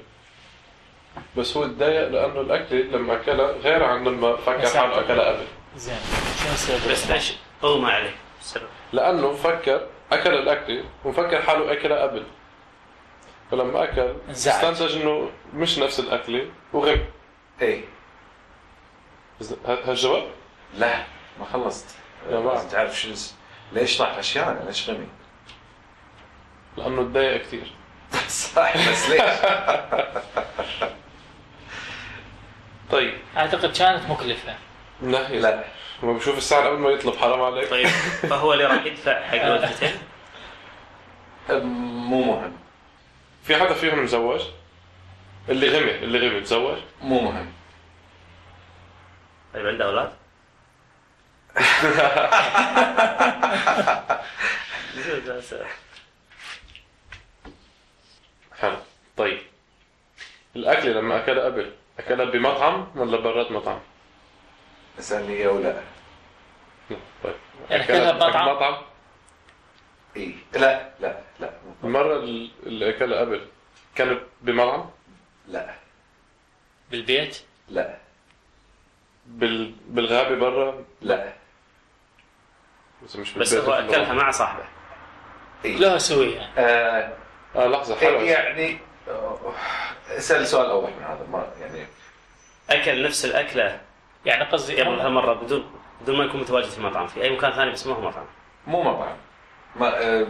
[1.37, 5.45] بس هو اتضايق لأنه الاكله لما أكلها غير عن لما فكر حاله أكلها قبل.
[5.75, 5.97] زين.
[6.43, 8.15] شنو السبب؟ بس ليش؟ اغمى عليه.
[8.41, 12.23] السبب لأنه فكر أكل الاكله ومفكر حاله اكلها قبل.
[13.51, 14.13] فلما أكل.
[14.31, 17.05] استنتج إنه مش نفس الاكله وغمي
[17.61, 17.83] اي
[19.43, 20.27] إذا- ه- هالجواب؟
[20.77, 21.03] لا
[21.39, 21.85] ما خلصت.
[22.29, 22.39] يا.
[22.39, 23.09] لازم تعرف شو
[23.73, 25.07] ليش طلع غشيان ليش غني
[26.77, 27.71] لأنه اتضايق كثير
[28.27, 29.21] صح بس ليش؟
[32.91, 33.13] طيب.
[33.37, 34.55] أعتقد كانت مكلفة.
[35.01, 35.39] من ناحية.
[35.39, 35.63] لا.
[36.03, 37.69] ما بشوف السعر قبل ما يطلب حرام عليك.
[37.69, 37.87] طيب
[38.29, 39.97] فهو اللي راح يدفع حق وجبتين
[42.09, 42.53] مو مهم.
[43.43, 44.41] في حدا فيهم مزوج؟
[45.49, 47.53] اللي غمي اللي غمي تزوج؟ مو مهم.
[49.53, 50.11] طيب عنده أولاد؟
[58.59, 58.77] حلو.
[59.17, 59.39] طيب.
[60.55, 63.79] الاكله لما اكلها قبل اكلها بمطعم ولا برات مطعم؟
[64.99, 65.81] أسألني إياه ولا
[67.23, 67.35] طيب.
[67.69, 68.75] يعني أكلها بمطعم؟ مطعم؟
[70.17, 71.51] اي لا لا لا.
[71.83, 72.15] المرة
[72.63, 73.47] اللي أكلها قبل
[73.95, 74.89] كانت بمطعم؟
[75.47, 75.75] لا.
[76.91, 77.97] بالبيت؟ لا.
[79.25, 79.73] بال...
[79.87, 81.33] بالغابة برا؟ لا.
[83.03, 84.63] بس مش بس هو أكلها مع صاحبه.
[85.65, 87.13] اي له سويه آه
[87.55, 88.77] آه لحظة حلوة يعني
[89.07, 89.53] آه،
[90.09, 91.87] اسأل سؤال أوضح من هذا ما يعني.
[92.69, 93.81] أكل نفس الأكلة
[94.25, 95.65] يعني قصدي قبلها مرة بدون
[96.01, 98.25] بدون ما يكون متواجد في مطعم في أي مكان ثاني بس ما هو مطعم؟
[98.67, 99.15] مو مطعم.
[99.75, 100.27] ما آه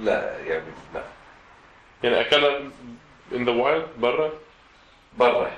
[0.00, 1.02] لا يعني لا.
[2.02, 2.58] يعني اكلها
[3.32, 4.30] in the wild برا؟
[5.18, 5.50] برا.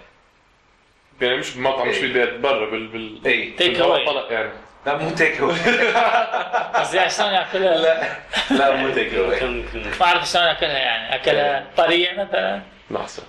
[1.21, 2.03] يعني مش بمطعم مش إيه.
[2.03, 4.07] بالبيت برا بال بال اي away.
[4.07, 4.51] طلق يعني.
[4.87, 5.57] لا مو تيك أواي.
[6.81, 8.17] قصدي شلون يأكلها؟ لا
[8.51, 11.15] لا مو تيك يمكن ما أعرف شلون يأكلها يعني.
[11.15, 13.23] أكلها طرية مثلا؟ لحظه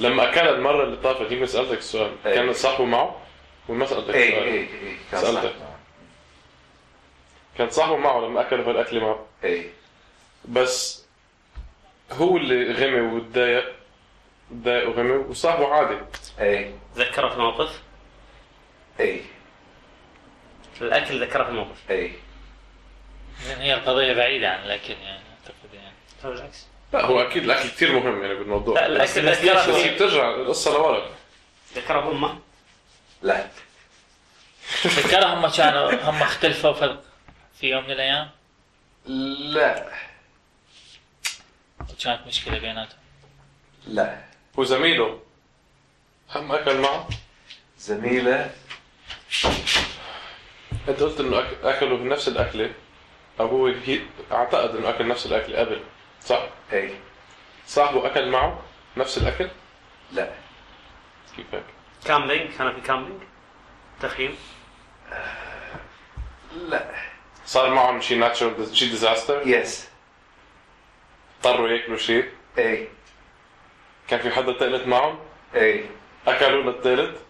[0.00, 2.12] لما اكلها المرة اللي طافت يمكن سالتك السؤال.
[2.26, 2.34] إيه.
[2.34, 3.20] كان صاحبه معه؟
[3.68, 4.44] وما سالتك اي السؤال.
[4.44, 5.50] اي اي كان سألتك.
[5.50, 5.66] صح.
[7.58, 9.26] كان صاحبه معه لما أكل هالاكل معه.
[9.44, 9.70] اي
[10.44, 11.04] بس
[12.12, 13.72] هو اللي غمي وتضايق
[14.50, 15.98] تضايق وغمي وصاحبه عادي.
[16.40, 17.82] اي ذكره في موقف
[19.00, 19.22] اي
[20.80, 22.12] الأكل ذكره في موقف اي
[23.42, 25.94] زين هي القضية بعيدة عن الأكل يعني أعتقد يعني.
[26.22, 28.80] طيب بالعكس لا هو أكيد الأكل كثير مهم يعني بالموضوع.
[28.80, 31.10] لا الأكل بس هي بترجع القصة لورا.
[31.74, 32.38] ذكره امه
[33.22, 33.48] لا.
[34.82, 36.98] تذكرها هم كانوا هم اختلفوا في
[37.60, 38.30] في يوم من الأيام؟
[39.06, 39.88] لا.
[41.80, 42.98] وكانت مشكلة بيناتهم.
[43.86, 44.18] لا.
[44.56, 45.20] وزميله
[46.34, 47.08] هم أكل معه؟
[47.78, 48.50] زميلة.
[50.88, 52.72] أنت قلت إنه أكلوا نفس الأكلة.
[53.40, 54.00] أو هو هي...
[54.32, 55.80] أعتقد إنه أكل نفس الأكلة قبل.
[56.24, 56.94] صح؟ اي
[57.66, 58.62] صاحبه أكل معه
[58.96, 59.48] نفس الأكل؟
[60.12, 60.30] لا.
[61.36, 61.62] كيف هيك؟
[62.04, 63.22] camping كان في camping
[64.00, 64.36] تخييم؟
[66.68, 66.90] لا.
[67.46, 69.88] صار معهم شيء natural شيء disaster yes
[71.38, 72.28] اضطروا ياكلوا شيء
[72.58, 72.88] اي
[74.08, 75.18] كان في حدا ثالث معهم؟
[75.54, 75.84] اي
[76.26, 77.20] أكلوا للثالث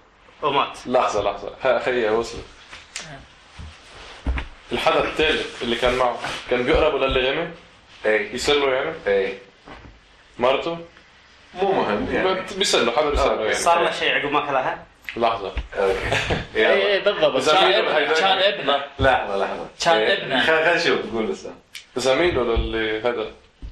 [0.42, 1.55] ومات لحظة لحظة.
[1.62, 2.44] ه- هي وصلت.
[4.72, 6.18] الحدا الثالث اللي كان معه
[6.51, 7.51] كان بيقربوا للي غني؟
[8.07, 9.39] اي يسلوا يعني؟ اي
[10.39, 10.79] مرته
[11.55, 12.41] مو مهم يعني.
[12.59, 13.55] بيسلوا حدا بيسلوا يعني.
[13.55, 14.85] صار له شيء عقب ما أكلها؟
[15.17, 15.53] لحظة.
[15.75, 15.99] أوكي.
[16.57, 17.51] اي يلا اي بالضبط.
[17.51, 18.85] كان ابنه كان ابنه.
[18.99, 19.67] لحظة لحظة.
[19.85, 20.23] كان إيه.
[20.23, 20.41] ابنه.
[20.41, 21.55] خل خل نشوف قول لسه
[21.97, 23.31] زميله للي هذا؟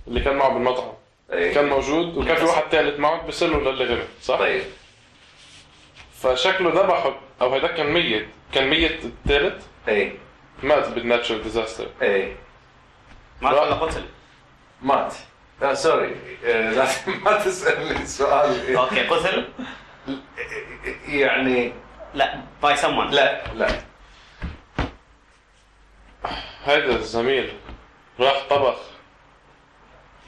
[0.09, 0.93] اللي كان معه بالمطعم.
[1.33, 1.55] إيه.
[1.55, 4.62] كان موجود وكان في واحد ثالث معه بيسلوا للي غمي صح؟ طيب.
[6.23, 8.27] فشكله ذبحه أو هذا كان ميت.
[8.55, 10.12] كان ميت الثالث اي
[10.62, 11.87] مات بال natural disaster.
[12.03, 12.37] اي
[13.41, 14.05] مات ولا قتل
[14.83, 15.15] مات.
[15.61, 16.16] لا sorry.
[16.45, 18.77] آه، لازم ما تسألني سؤال.
[18.77, 19.49] okay قتل؟
[21.09, 21.73] يعني
[22.15, 23.69] لا by someone لا لا.
[26.65, 27.53] هذا الزميل
[28.21, 28.79] راح طبخ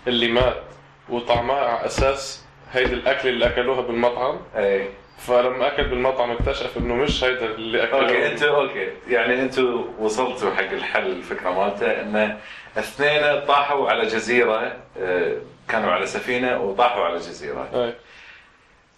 [0.07, 0.63] اللي مات
[1.09, 4.41] وطعمها على أساس هيدي الاكله اللي أكلوها بالمطعم.
[4.57, 8.89] اي فلما أكل بالمطعم اكتشف إنه مش هيدا اللي اكله أوكي انت أوكي.
[9.09, 12.39] يعني أنتم وصلتوا حق الحل الفكرة مالته ان
[12.79, 15.37] اثنين طاحوا على جزيرة آه،
[15.69, 17.69] كانوا على سفينة وطاحوا على جزيرة.
[17.75, 17.95] أي.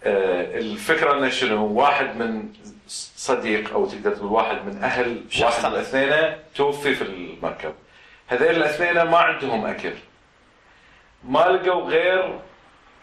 [0.05, 2.49] آه، الفكرة إنه شنو؟ واحد من
[3.17, 5.75] صديق أو تقدر تقول واحد من أهل شخص واحد من.
[5.75, 7.73] الاثنين توفي في المركب.
[8.29, 9.93] هذول الاثنين ما عندهم أكل.
[11.25, 12.39] ما لقوا غير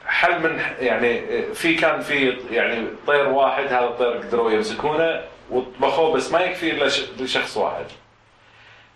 [0.06, 6.32] حل من يعني في كان في يعني طير واحد هذا الطير قدروا يمسكونه وطبخوه بس
[6.32, 7.86] ما يكفي إلا ش- لشخص واحد.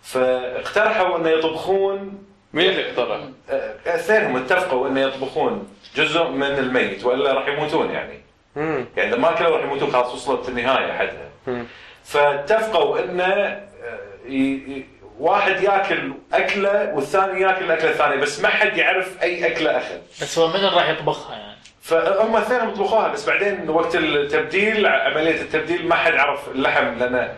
[0.02, 3.18] فاقترحوا انه يطبخون مين اللي اقترح؟
[3.50, 8.20] آه، اثنينهم اتفقوا انه يطبخون جزء من الميت وإلا راح يموتون يعني
[8.56, 8.84] مم.
[8.96, 11.64] يعني إذا ما كلوا راح يموتون خلاص وصلت النهاية حدها مم.
[12.04, 13.60] فاتفقوا انه
[14.28, 14.86] ي- ي-
[15.18, 20.38] واحد ياكل أكلة والثاني ياكل الاكله الثانية بس ما حد يعرف أي أكلة أخذ بس
[20.38, 25.88] هو من اللي راح يطبخها يعني فهم اثنينهم طبخوها بس بعدين وقت التبديل عملية التبديل
[25.88, 27.28] ما حد عرف اللحم لأن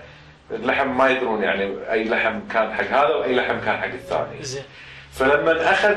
[0.50, 4.42] اللحم ما يدرون يعني أي لحم كان حق هذا وأي لحم كان حق الثاني.
[4.42, 4.62] زين.
[5.12, 5.96] فلما أخذ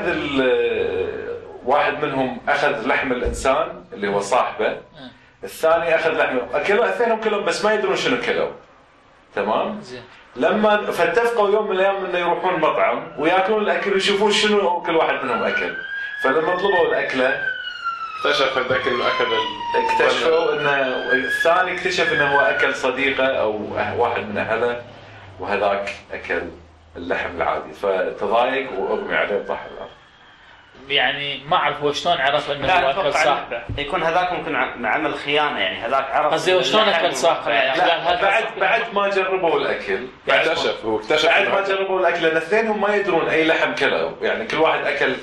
[1.64, 4.76] واحد منهم أخذ لحم الإنسان اللي هو صاحبه
[5.44, 8.50] الثاني أخذ لحم اكلوا أثنينهم كلهم بس ما يدرون شنو كلوا
[9.34, 10.02] تمام؟ زين.
[10.36, 15.42] لما فاتفقوا يوم من الأيام إنه يروحون مطعم ويأكلون الأكل ويشوفون شنو كل واحد منهم
[15.42, 15.74] أكل.
[16.22, 17.42] فلما طلبوا الأكلة
[18.18, 19.26] اكتشف هذاك انه اكل
[19.76, 20.70] اكتشفوا إنه
[21.12, 23.60] الثاني اكتشف إنه هو أكل صديقة أو
[23.96, 24.82] واحد من أهله
[25.40, 26.42] وهذاك أكل
[26.96, 27.72] اللحم العادي.
[27.72, 29.90] فتضايق واغمي عليه وطاح الأرض.
[30.88, 35.58] يعني ما أعرف هو شلون عرف إنه هو أكل صاحبه يكون هذاك ممكن عمل خيانة
[35.60, 35.78] يعني.
[35.78, 40.84] هذاك عرف قصدي هو شلون أكل صاحبه يعني لا، بعد بعد ما جربوا الأكل اكتشف
[40.84, 44.56] هو اكتشف بعد ما جربوا الأكل لأن اثنينهم ما يدرون أي لحم كلوا يعني كل
[44.56, 45.14] واحد أكل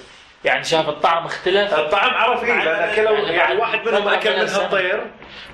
[0.46, 1.74] يعني شاف الطعم اختلف.
[1.74, 4.64] الطعم عرف إيه لأن اكلوا يعني يعني واحد منهم أكل من من السنة.
[4.64, 5.06] هالطير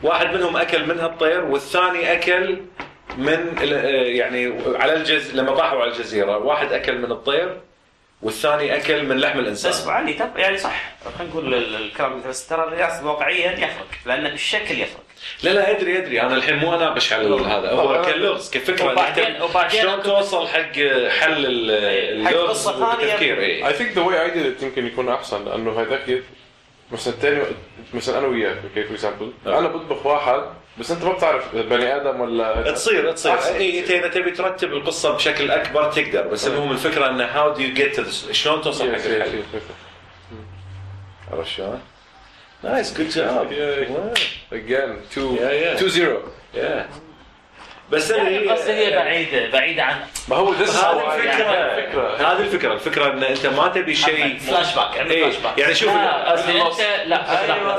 [0.04, 2.58] واحد منهم أكل من هالطير والثاني أكل
[3.17, 3.63] من آه،
[4.04, 7.58] يعني على الجز لما طاحوا على الجزيرة واحد أكل من الطير
[8.21, 12.47] والثاني أكل من لحم بس الانسان ابو علي يعني صح خلينا نقول ال- الكلام بس
[12.47, 15.04] ترى القياس واقعيا يفرق لأن بالشكل يفرق.
[15.43, 16.21] لا لا ادري ادري.
[16.21, 20.73] أنا الحين مو اناقش على هذا هو كلغز كفكره وبعدين- وبعدين شلون توصل حق
[21.10, 22.67] حل حق اللغز.
[22.67, 23.63] والتفكير إي.
[23.73, 26.23] I think the way I did it يمكن يكون أحسن لأنه هذاك
[26.91, 27.41] مثلا الثاني
[27.93, 29.60] مثلا أنا وياك okay for example آه.
[29.60, 30.41] أنا بطبخ واحد
[30.77, 33.34] بس أنت ما بتعرف بني آدم ولا تصير تصير.
[33.55, 37.60] إي إنت إذا تبي ترتب القصة بشكل أكبر تقدر بس المهم الفكرة إنه how do
[37.62, 39.43] you get to شلون توصل حق الحل.
[41.31, 41.81] عرفت شلون؟
[42.63, 44.54] nice good job Yeah.
[44.54, 45.80] Again, two, Yeah, yeah.
[45.80, 46.17] two zero.
[47.91, 51.86] بس يعني اللي قصدي هي بعيدة بعيدة عن ما هو this is هذه الفكرة يعني
[51.86, 52.15] الفكرة.
[52.32, 57.24] هذه الفكرة الفكرة إن أنت ما تبي شيء flashback flashback يعني شوف لا انت لا
[57.24, 57.78] فد أيوة،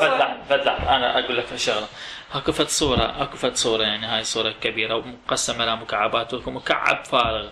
[0.58, 1.86] لحظة أنا أقول لك شغله
[2.34, 7.04] أكو فد صورة أكو فد صورة يعني هاي صورة كبيرة ومقسمة إلى مكعبات وأكو مكعب
[7.04, 7.48] فارغ.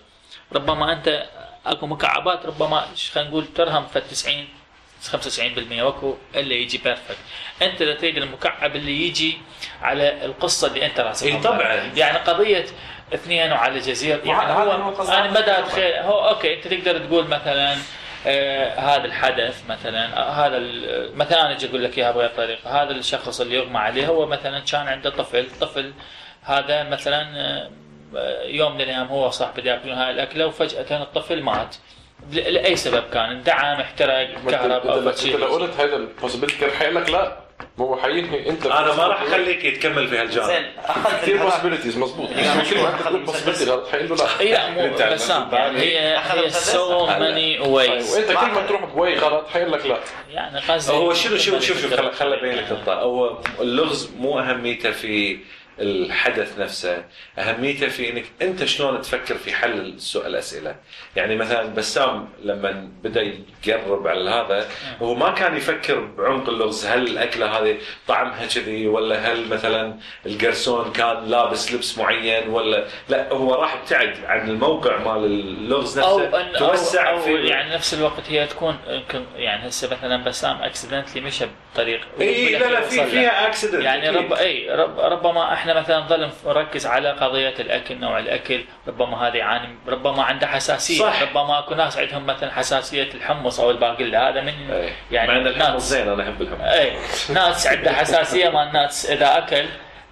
[0.53, 1.27] ربما انت
[1.66, 4.49] أكو مكعبات ربما خلينا نقول ترهم فد 90
[5.02, 7.18] 95% واكو اللي يجي perfect
[7.62, 9.38] أنت تريد المكعب اللي يجي
[9.82, 11.74] على القصة اللي أنت راسمها إي طبعاً.
[11.96, 12.66] يعني قضية
[13.14, 14.20] اثنين وعلى جزيرة.
[14.24, 17.76] يعني هذا هو أنا هذا اتخيل هو okay أنت تقدر تقول مثلا
[18.26, 20.58] آه هذا الحدث مثلا آه هذا
[21.14, 22.82] مثلا أنا أجي أقول لك اياها بغير طريقة.
[22.82, 25.46] هذا الشخص اللي يغمى عليه هو مثلا كان عنده طفل.
[25.60, 25.92] طفل
[26.42, 27.70] هذا مثلا آه،
[28.16, 31.76] آه، يوم من الأيام هو صاحب ياكلون هاي الأكلة وفجأة الطفل مات.
[32.33, 36.01] لأي سبب كان؟ اندعم احترق ما انت كهرب أو انت شيء؟ لو قلت هذا ال
[36.01, 37.37] possibility كان حيقول لك لا.
[37.78, 40.46] مو حينهي أنت أنا ما راح أخليك يتكمل في هالجانب.
[40.46, 42.30] زين اخذت كثير possibilities مضبوط.
[42.30, 46.50] يعني ما possibility غلط؟ حيقول له لا؟ إي لا مو أنت بسام يعني هي هي.
[46.50, 47.07] so.
[47.07, 49.98] many ways وأنت كل ما تروح ب way غلط حيقول لك لا.
[50.30, 54.38] يعني قصدي هو شنو شوف شوف شوف خل خل ابين لك النقطة هو اللغز مو
[54.38, 55.38] أهميته في
[55.81, 57.05] الحدث نفسه
[57.39, 60.76] أهميته في إنك أنت شلون تفكر في حل السؤال الأسئلة
[61.16, 63.35] يعني مثلا بسام لما بدأ
[63.66, 64.68] يقرب على هذا
[65.03, 67.76] هو ما كان يفكر بعمق اللغز هل الأكلة هذه
[68.09, 74.24] طعمها كذي ولا هل مثلا القرصون كان لابس لبس معين ولا لا هو راح ابتعد
[74.24, 78.78] عن الموقع مال اللغز نفسه ان توسع أو, أو في يعني نفس الوقت هي تكون
[78.89, 83.07] يمكن يعني هسه مثلا بسام accidentally مشى بطريق اي لا لا في.
[83.07, 88.18] فيها accident يعني رب اي رب ربما إحنا مثلا نظل نركز على قضية الأكل نوع
[88.18, 91.23] الأكل ربما هذا يعاني ربما عنده حساسية صح.
[91.23, 95.47] ربما أكو ناس عندهم مثلا حساسية الحمص أو الباقله هذا من يعني يعني مع إن
[95.47, 96.61] الحمص زين أنا أحب الحمص.
[96.61, 96.93] اي
[97.35, 99.66] ناس عنده حساسية مال ناس إذا أكل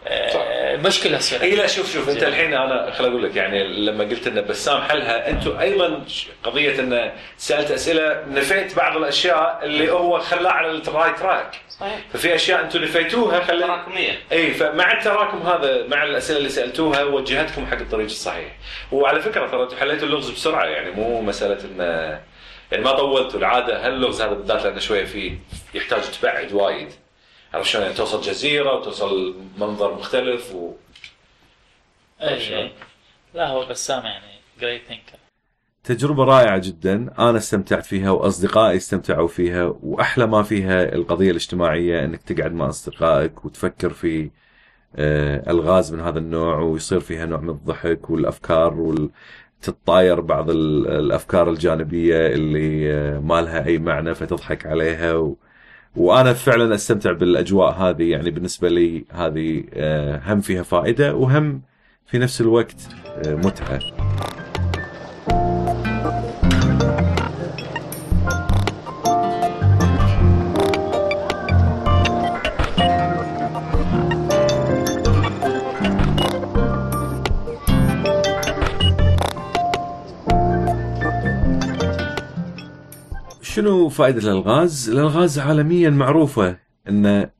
[0.06, 0.40] آه، صح.
[0.48, 4.26] المشكلة تصير اي لا شوف شوف أنت الحين أنا خل أقول لك يعني لما قلت
[4.26, 6.04] إن بسام حلها أنتم أيضا
[6.44, 11.98] قضية إن سألت أسئلة نفيت بعض الأشياء اللي هو خلاه على ال right track صحيح.
[12.12, 14.18] ففي أشياء أنتم نفيتوها خلت تراكمية.
[14.32, 18.56] اي فمع التراكم هذا مع الأسئلة اللي سألتوها وجهتكم حق الطريق الصحيح.
[18.92, 21.84] وعلى فكرة ترى أنتم حليتوا اللغز بسرعة يعني مو مسألة انه
[22.72, 23.38] يعني ما طولتوا.
[23.40, 25.32] العادة هاللغز هذا بالذات لأنه شوية فيه
[25.74, 26.88] يحتاج تبعد وايد؟
[27.54, 30.72] عرفت شلون؟ يعني توصل جزيرة وتوصل منظر مختلف و...
[32.20, 32.72] إيه، إيه.
[33.34, 35.18] لا هو بسام يعني جريت ثينكر
[35.84, 37.14] تجربة رائعة جدا.
[37.18, 43.44] أنا استمتعت فيها وأصدقائي استمتعوا فيها وأحلى ما فيها القضية الاجتماعية أنك تقعد مع أصدقائك
[43.44, 44.30] وتفكر في
[44.96, 49.10] آه، ألغاز من هذا النوع ويصير فيها نوع من الضحك والأفكار وال...
[49.62, 55.36] تتطاير بعض ال- الأفكار الجانبية اللي آه، ما لها أي معنى فتضحك عليها و...
[55.98, 61.62] وأنا فعلا أستمتع بالأجواء هذه يعني بالنسبة لي هذه آه، هم فيها فائدة وهم
[62.06, 63.34] في نفس الوقت آه،
[83.58, 87.30] شنو فائدة الألغاز؟ الألغاز عالميا معروفة أن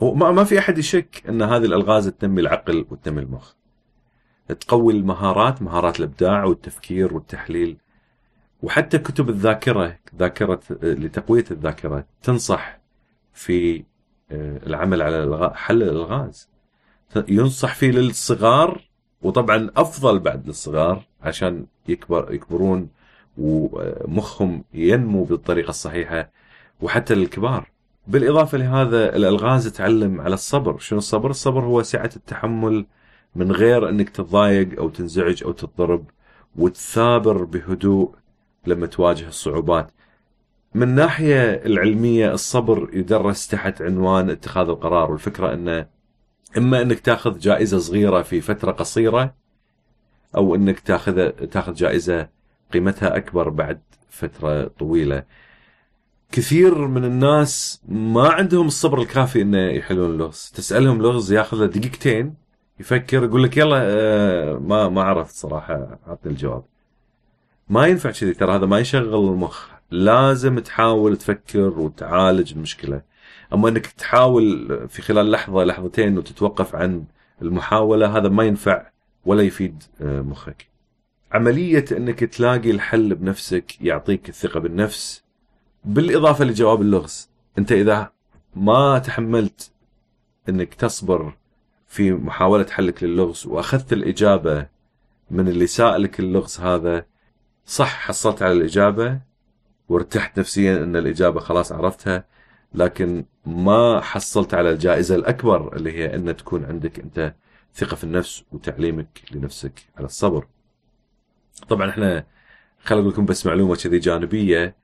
[0.00, 3.52] ما في أحد يشك أن هذه الألغاز تنمي العقل وتنمي المخ.
[4.60, 7.76] تقوي المهارات مهارات الإبداع والتفكير والتحليل
[8.62, 12.78] وحتى كتب الذاكرة ذاكرة لتقوية الذاكرة تنصح
[13.32, 13.84] في
[14.30, 16.48] آه، العمل على حل الألغاز.
[17.28, 18.88] ينصح فيه للصغار
[19.22, 22.88] وطبعا أفضل بعد للصغار عشان يكبر يكبرون
[23.38, 26.30] ومخهم ينمو بالطريقة الصحيحة
[26.80, 27.70] وحتى للكبار.
[28.06, 30.78] بالإضافة لهذا الألغاز تعلم على الصبر.
[30.78, 32.86] شنو الصبر؟ الصبر هو سعة التحمل
[33.36, 36.04] من غير أنك تتضايق أو تنزعج أو تضطرب
[36.56, 38.14] وتثابر بهدوء
[38.66, 39.90] لما تواجه الصعوبات.
[40.74, 45.86] من ناحية العلمية الصبر يدرس تحت عنوان اتخاذ القرار والفكرة أنه
[46.56, 49.34] إما أنك تاخذ جائزة صغيرة في فترة قصيرة
[50.36, 52.28] أو أنك تاخذ تاخذ جائزة
[52.72, 55.22] قيمتها أكبر بعد فترة طويلة.
[56.32, 62.34] كثير من الناس ما عندهم الصبر الكافي إنه يحلون اللغز، تسألهم لغز ياخذ له دقيقتين
[62.80, 66.64] يفكر يقول لك يلا آه، ما ما عرفت صراحة اعطني الجواب.
[67.68, 73.02] ما ينفع كذي ترى هذا ما يشغل المخ، لازم تحاول تفكر وتعالج المشكلة.
[73.52, 77.04] أما إنك تحاول في خلال لحظة لحظتين وتتوقف عن
[77.42, 78.86] المحاولة هذا ما ينفع
[79.24, 80.68] ولا يفيد آه، مخك.
[81.32, 85.24] عملية إنك تلاقي الحل بنفسك يعطيك الثقة بالنفس
[85.84, 87.30] بالإضافة لجواب اللغز.
[87.58, 88.12] أنت إذا
[88.56, 89.70] ما تحملت
[90.48, 91.34] إنك تصبر
[91.88, 94.66] في محاولة حلك للغز وأخذت الإجابة
[95.30, 97.04] من اللي سائلك اللغز هذا
[97.66, 99.20] صح حصلت على الإجابة
[99.88, 102.24] وارتحت نفسيا إن الإجابة خلاص عرفتها
[102.74, 107.34] لكن ما حصلت على الجائزة الأكبر اللي هي إن تكون عندك أنت
[107.74, 110.46] ثقة في النفس وتعليمك لنفسك على الصبر.
[111.60, 112.24] طبعا إحنا
[112.84, 114.76] خليني أقول لكم بس معلومة كذي جانبية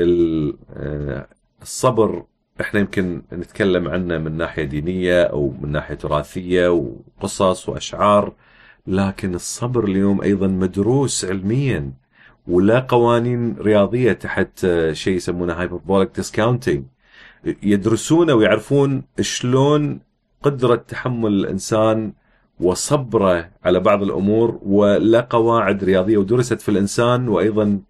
[0.00, 1.26] آه،
[1.62, 2.24] الصبر
[2.60, 8.34] إحنا يمكن نتكلم عنه من ناحية دينية أو من ناحية تراثية وقصص وأشعار
[8.86, 11.92] لكن الصبر اليوم أيضا مدروس علميا
[12.46, 16.84] ولا قوانين رياضية تحت آه، شيء يسمونه hyperbolic discounting
[17.62, 20.00] يدرسونه ويعرفون شلون
[20.42, 22.12] قدرة تحمل الإنسان
[22.62, 27.80] وصبرة على بعض الأمور ولا قواعد رياضية ودرست في الإنسان وأيضا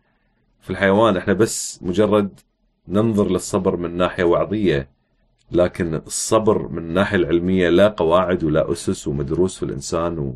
[0.61, 1.17] في الحيوان.
[1.17, 2.41] إحنا بس مجرد
[2.89, 4.89] ننظر للصبر من ناحية وعظيه
[5.53, 10.35] لكن الصبر من الناحيه العلمية لا قواعد ولا أسس ومدروس في الإنسان و...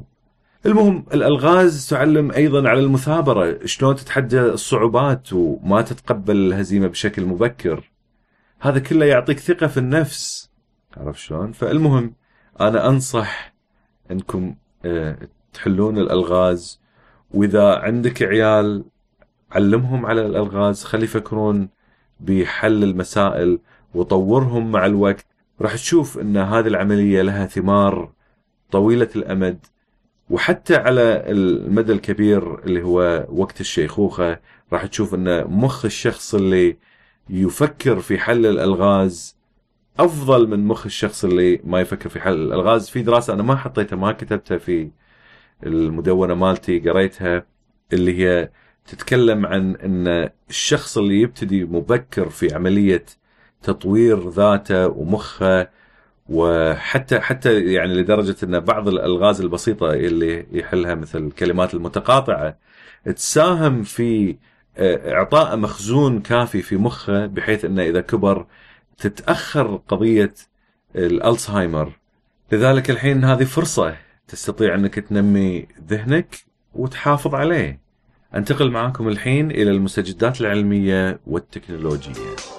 [0.67, 7.91] المهم الألغاز تعلم أيضا على المثابرة شلون تتحدى الصعوبات وما تتقبل الهزيمة بشكل مبكر.
[8.61, 10.51] هذا كله يعطيك ثقة في النفس.
[10.97, 12.15] عرفت شلون؟ فالمهم
[12.61, 13.56] أنا أنصح
[14.11, 14.55] أنكم
[14.85, 15.19] آه،
[15.53, 16.81] تحلون الألغاز.
[17.31, 18.85] وإذا عندك عيال
[19.53, 20.85] علمهم على الألغاز.
[20.85, 21.69] خلي يفكرون
[22.21, 23.59] بحل المسائل
[23.95, 25.27] وطورهم مع الوقت.
[25.61, 28.13] راح تشوف إن هذه العملية لها ثمار
[28.71, 29.67] طويلة الأمد.
[30.31, 34.39] وحتى على المدى الكبير اللي هو وقت الشيخوخة
[34.73, 36.77] راح تشوف إن مخ الشخص اللي
[37.31, 39.36] يفكر في حل الألغاز
[39.99, 42.91] أفضل من مخ الشخص اللي ما يفكر في حل الألغاز.
[42.91, 44.91] في دراسة أنا ما حطيتها ما كتبتها في
[45.67, 47.47] المدونة مالتي قريتها
[47.93, 48.51] اللي هي
[48.87, 53.05] تتكلم عن إن الشخص اللي يبتدي مبكر في عملية
[53.63, 55.69] تطوير ذاته ومخه
[56.29, 62.59] وحتى حتى يعني لدرجة إن بعض الألغاز البسيطة اللي يحلها مثل الكلمات المتقاطعة
[63.17, 64.37] تساهم في
[64.79, 68.47] آه، إعطاء مخزون كافي في مخه بحيث إنه إذا كبر
[68.99, 70.35] تتأخر قضية
[70.97, 71.93] الألزهايمر.
[72.53, 73.97] لذلك الحين هذه فرصة
[74.29, 76.37] تستطيع أنك تنمي ذهنك
[76.75, 77.81] وتحافظ عليه.
[78.35, 82.56] أنتقل معاكم الحين إلى المستجدات العلمية والتكنولوجية.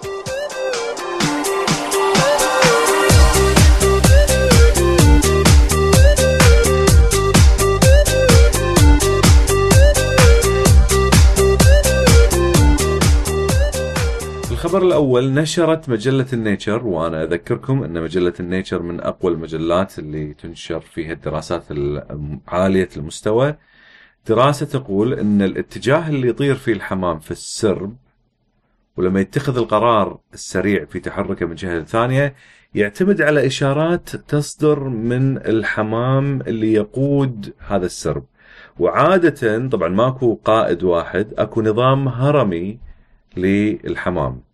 [14.68, 20.80] الخبر الأول نشرت مجلة النيتشر وأنا أذكركم أن مجلة النيتشر من أقوى المجلات اللي تنشر
[20.80, 21.63] فيها الدراسات
[22.47, 23.55] عالية المستوى.
[24.28, 27.95] دراسة تقول أن الاتجاه اللي يطير فيه الحمام في السرب
[28.97, 32.36] ولما يتخذ القرار السريع في تحركه من جهة ثانية
[32.76, 38.26] يعتمد على إشارات تصدر من الحمام اللي يقود هذا السرب.
[38.80, 42.80] وعادة طبعا ماكو قائد واحد أكو نظام هرمي
[43.38, 44.47] للحمام.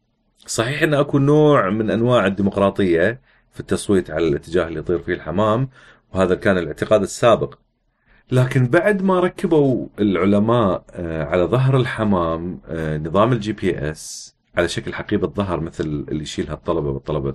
[0.46, 3.22] صحيح ان أكو نوع من أنواع الديمقراطية
[3.52, 5.70] في التصويت على الاتجاه اللي يطير فيه الحمام
[6.14, 7.56] وهذا كان الاعتقاد السابق.
[8.32, 14.94] لكن بعد ما ركبوا العلماء آه، على ظهر الحمام آه، نظام ال GPS على شكل
[14.94, 17.32] حقيبة ظهر مثل اللي يشيلها الطلبة والطلبة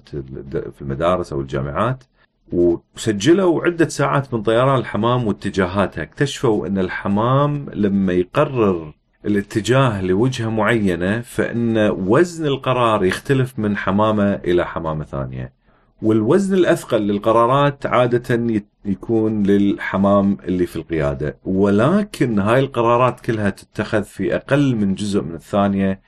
[0.51, 2.05] في المدارس أو الجامعات
[2.53, 8.95] وسجلوا عدة ساعات من طيران الحمام واتجاهاتها اكتشفوا أن الحمام لما يقرر
[9.27, 15.53] الاتجاه لوجهة معينة فإن وزن القرار يختلف من حمامة إلى حمامة ثانية.
[16.03, 24.37] والوزن الأثقل للقرارات عادة يكون للحمام اللي في القيادة، ولكن هاي القرارات كلها تتخذ في
[24.37, 26.01] أقل من جزء من الثانية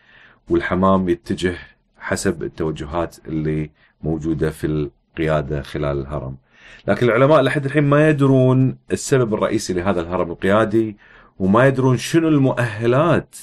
[0.48, 1.56] والحمام يتجه
[1.98, 3.70] حسب التوجهات اللي
[4.02, 6.36] موجودة في القيادة خلال الهرم.
[6.88, 10.96] لكن العلماء لحد الحين ما يدرون السبب الرئيسي لهذا الهرم القيادي
[11.40, 13.36] وما يدرون شنو المؤهلات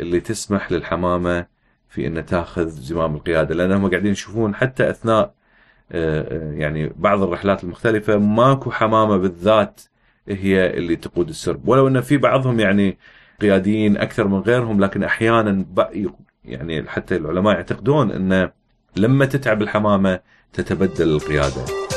[0.00, 1.46] اللي تسمح للحمامة
[1.88, 5.34] في ان تاخذ زمام القيادة لانهم قاعدين يشوفون حتى أثناء
[5.92, 9.80] آه، آه، يعني بعض الرحلات المختلفة ماكو حمامة بالذات
[10.28, 12.98] هي اللي تقود السرب ولو ان في بعضهم يعني
[13.40, 15.64] قياديين أكثر من غيرهم لكن أحيانا
[16.44, 18.50] يعني حتى العلماء يعتقدون ان
[18.96, 20.20] لما تتعب الحمامة
[20.52, 21.93] تتبدل القيادة.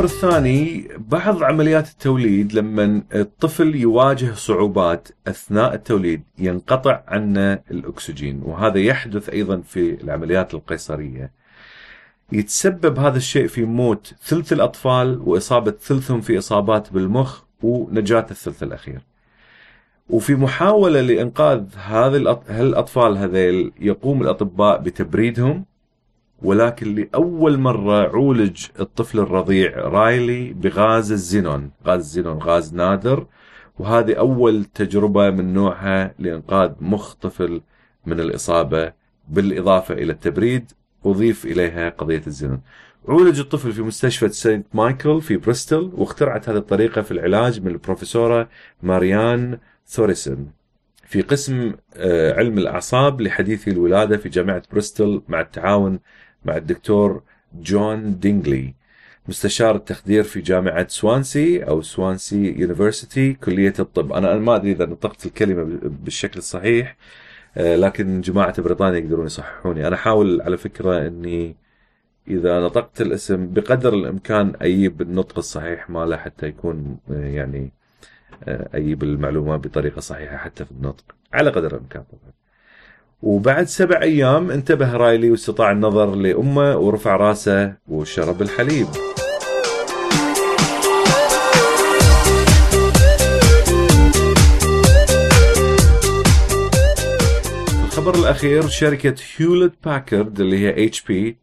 [0.00, 8.78] الخبر الثاني بعض عمليات التوليد لما الطفل يواجه صعوبات أثناء التوليد ينقطع عنه الأكسجين وهذا
[8.78, 11.30] يحدث أيضا في العمليات القيصرية.
[12.32, 19.00] يتسبب هذا الشيء في موت ثلث الأطفال وإصابة ثلثهم في إصابات بالمخ ونجاة الثلث الأخير.
[20.10, 22.16] وفي محاولة لإنقاذ هذه
[22.48, 25.64] الاطفال هذيل يقوم الأطباء بتبريدهم
[26.42, 31.70] ولكن لأول مرة عولج الطفل الرضيع رايلي بغاز الزينون.
[31.86, 33.26] غاز الزينون غاز نادر.
[33.78, 37.60] وهذه أول تجربة من نوعها لإنقاذ مخ طفل
[38.06, 38.92] من الإصابة
[39.28, 40.72] بالإضافة إلى التبريد
[41.06, 42.60] أضيف إليها قضية الزينون.
[43.08, 48.48] عولج الطفل في مستشفى سانت مايكل في بريستول واخترعت هذه الطريقة في العلاج من البروفيسورة
[48.82, 50.50] ماريان ثوريسون
[51.06, 55.98] في قسم آه، علم الأعصاب لحديثي الولادة في جامعة بريستول مع التعاون
[56.44, 57.22] مع الدكتور
[57.54, 58.74] جون دينجلي
[59.28, 64.12] مستشار التخدير في جامعة سوانسي أو سوانسي University كلية الطب.
[64.12, 66.96] أنا ما أدري إذا نطقت الكلمة بالشكل الصحيح
[67.56, 69.86] آه، لكن جماعة بريطانيا يقدرون يصححوني.
[69.86, 71.56] أنا أحاول على فكرة أني
[72.28, 77.72] إذا نطقت الاسم بقدر الإمكان أجيب النطق الصحيح ماله حتى يكون آه، يعني
[78.44, 81.04] آه، أجيب المعلومة بطريقة صحيحة حتى في النطق.
[81.32, 82.39] على قدر الإمكان طبعا.
[83.22, 88.86] وبعد سبع أيام انتبه رايلي واستطاع النظر لأمه ورفع راسه وشرب الحليب.
[97.84, 101.36] الخبر الأخير شركة Hewlett Packard اللي هي HP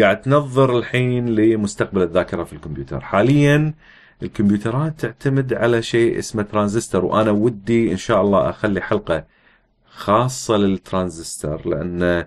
[0.00, 3.00] قاعد تنظر الحين لمستقبل الذاكرة في الكمبيوتر.
[3.00, 3.74] حاليا
[4.22, 9.24] الكمبيوترات تعتمد على شيء اسمه ترانزستور وأنا ودي إن شاء الله أخلي حلقة
[9.94, 12.26] خاصة للترانزستور لأن آه،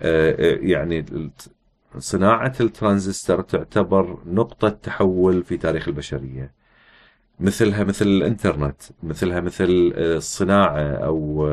[0.00, 1.30] آه، يعني
[1.98, 6.52] صناعة الترانزستور تعتبر نقطة تحول في تاريخ البشرية.
[7.40, 11.48] مثلها مثل الإنترنت مثلها مثل آه، الصناعة أو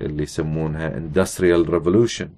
[0.00, 2.28] اللي يسمونها industrial revolution.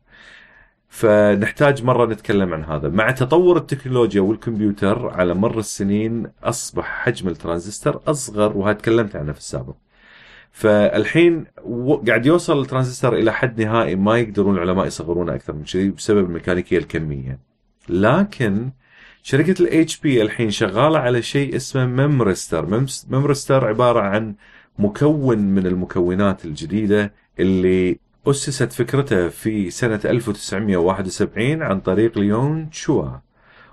[0.88, 2.88] فنحتاج مرة نتكلم عن هذا.
[2.88, 9.38] مع تطور التكنولوجيا والكمبيوتر على مر السنين أصبح حجم الترانزستور أصغر وهذا تكلمت عنه في
[9.38, 9.74] السابق.
[10.54, 11.44] فالحين
[12.06, 16.78] قاعد يوصل الترانزستور إلى حد نهائي ما يقدرون العلماء يصغرونه أكثر من كذي بسبب الميكانيكية
[16.78, 17.38] الكمية.
[17.88, 18.70] لكن
[19.22, 24.34] شركة ال HP الحين شغالة على شيء اسمه memristor memristor عبارة عن
[24.78, 33.08] مكون من المكونات الجديدة اللي أسست فكرته في سنة 1971 عن طريق ليون تشوا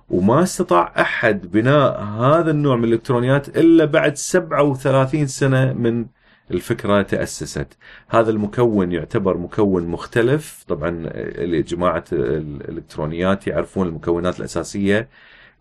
[0.10, 6.06] وما استطاع أحد بناء هذا النوع من الإلكترونيات إلا بعد 37 سنة من
[6.52, 7.78] الفكرة تأسست.
[8.10, 15.10] هذا المكون يعتبر مكون مختلف، طبعا اللي جماعة الإلكترونيات يعرفون المكونات الأساسية.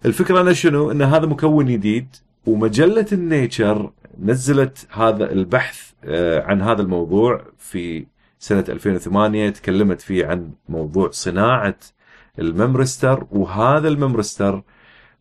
[0.04, 2.16] الفكرة انه شنو؟ إن هذا مكون جديد
[2.46, 8.06] ومجلة النيتشر نزلت هذا البحث آه، عن هذا الموضوع في
[8.38, 11.76] سنة 2008 تكلمت فيه عن موضوع صناعة
[12.38, 14.62] الممرستر وهذا الممرستر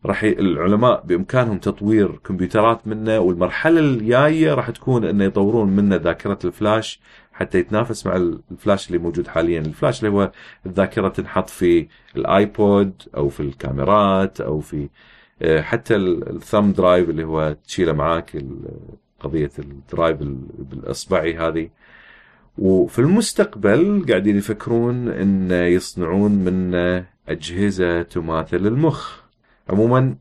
[0.06, 0.22] راح.
[0.22, 7.00] العلماء بإمكانهم تطوير كمبيوترات منه والمرحلة الجاية راح تكون إنه يطورون منه ذاكرة الفلاش
[7.32, 8.16] حتى يتنافس مع
[8.50, 10.32] الفلاش اللي موجود حاليا، الفلاش اللي هو
[10.66, 11.86] الذاكرة تنحط في
[12.16, 14.88] ال iPod أو في الكاميرات أو في
[15.42, 18.44] آه، حتى ال thumb drive اللي هو تشيله معاك
[19.20, 21.68] قضية ال drive ال- بالإصبعي هذه
[22.58, 26.74] وفي المستقبل قاعدين يفكرون ان يصنعون من
[27.28, 29.19] أجهزة تماثل المخ
[29.70, 30.16] عموما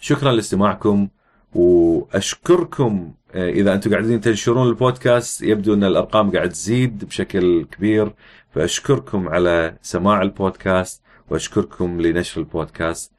[0.00, 1.08] شكرا لاستماعكم
[1.54, 8.14] وأشكركم آه، إذا أنتم قاعدين تنشرون البودكاست يبدو أن الأرقام قاعد تزيد بشكل كبير
[8.50, 13.12] فأشكركم على سماع البودكاست وأشكركم لنشر البودكاست.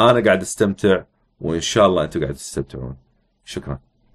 [0.00, 1.02] أنا قاعد أستمتع
[1.40, 2.96] وإن شاء الله أنتم قاعد تستمتعون.
[3.44, 3.87] شكرا.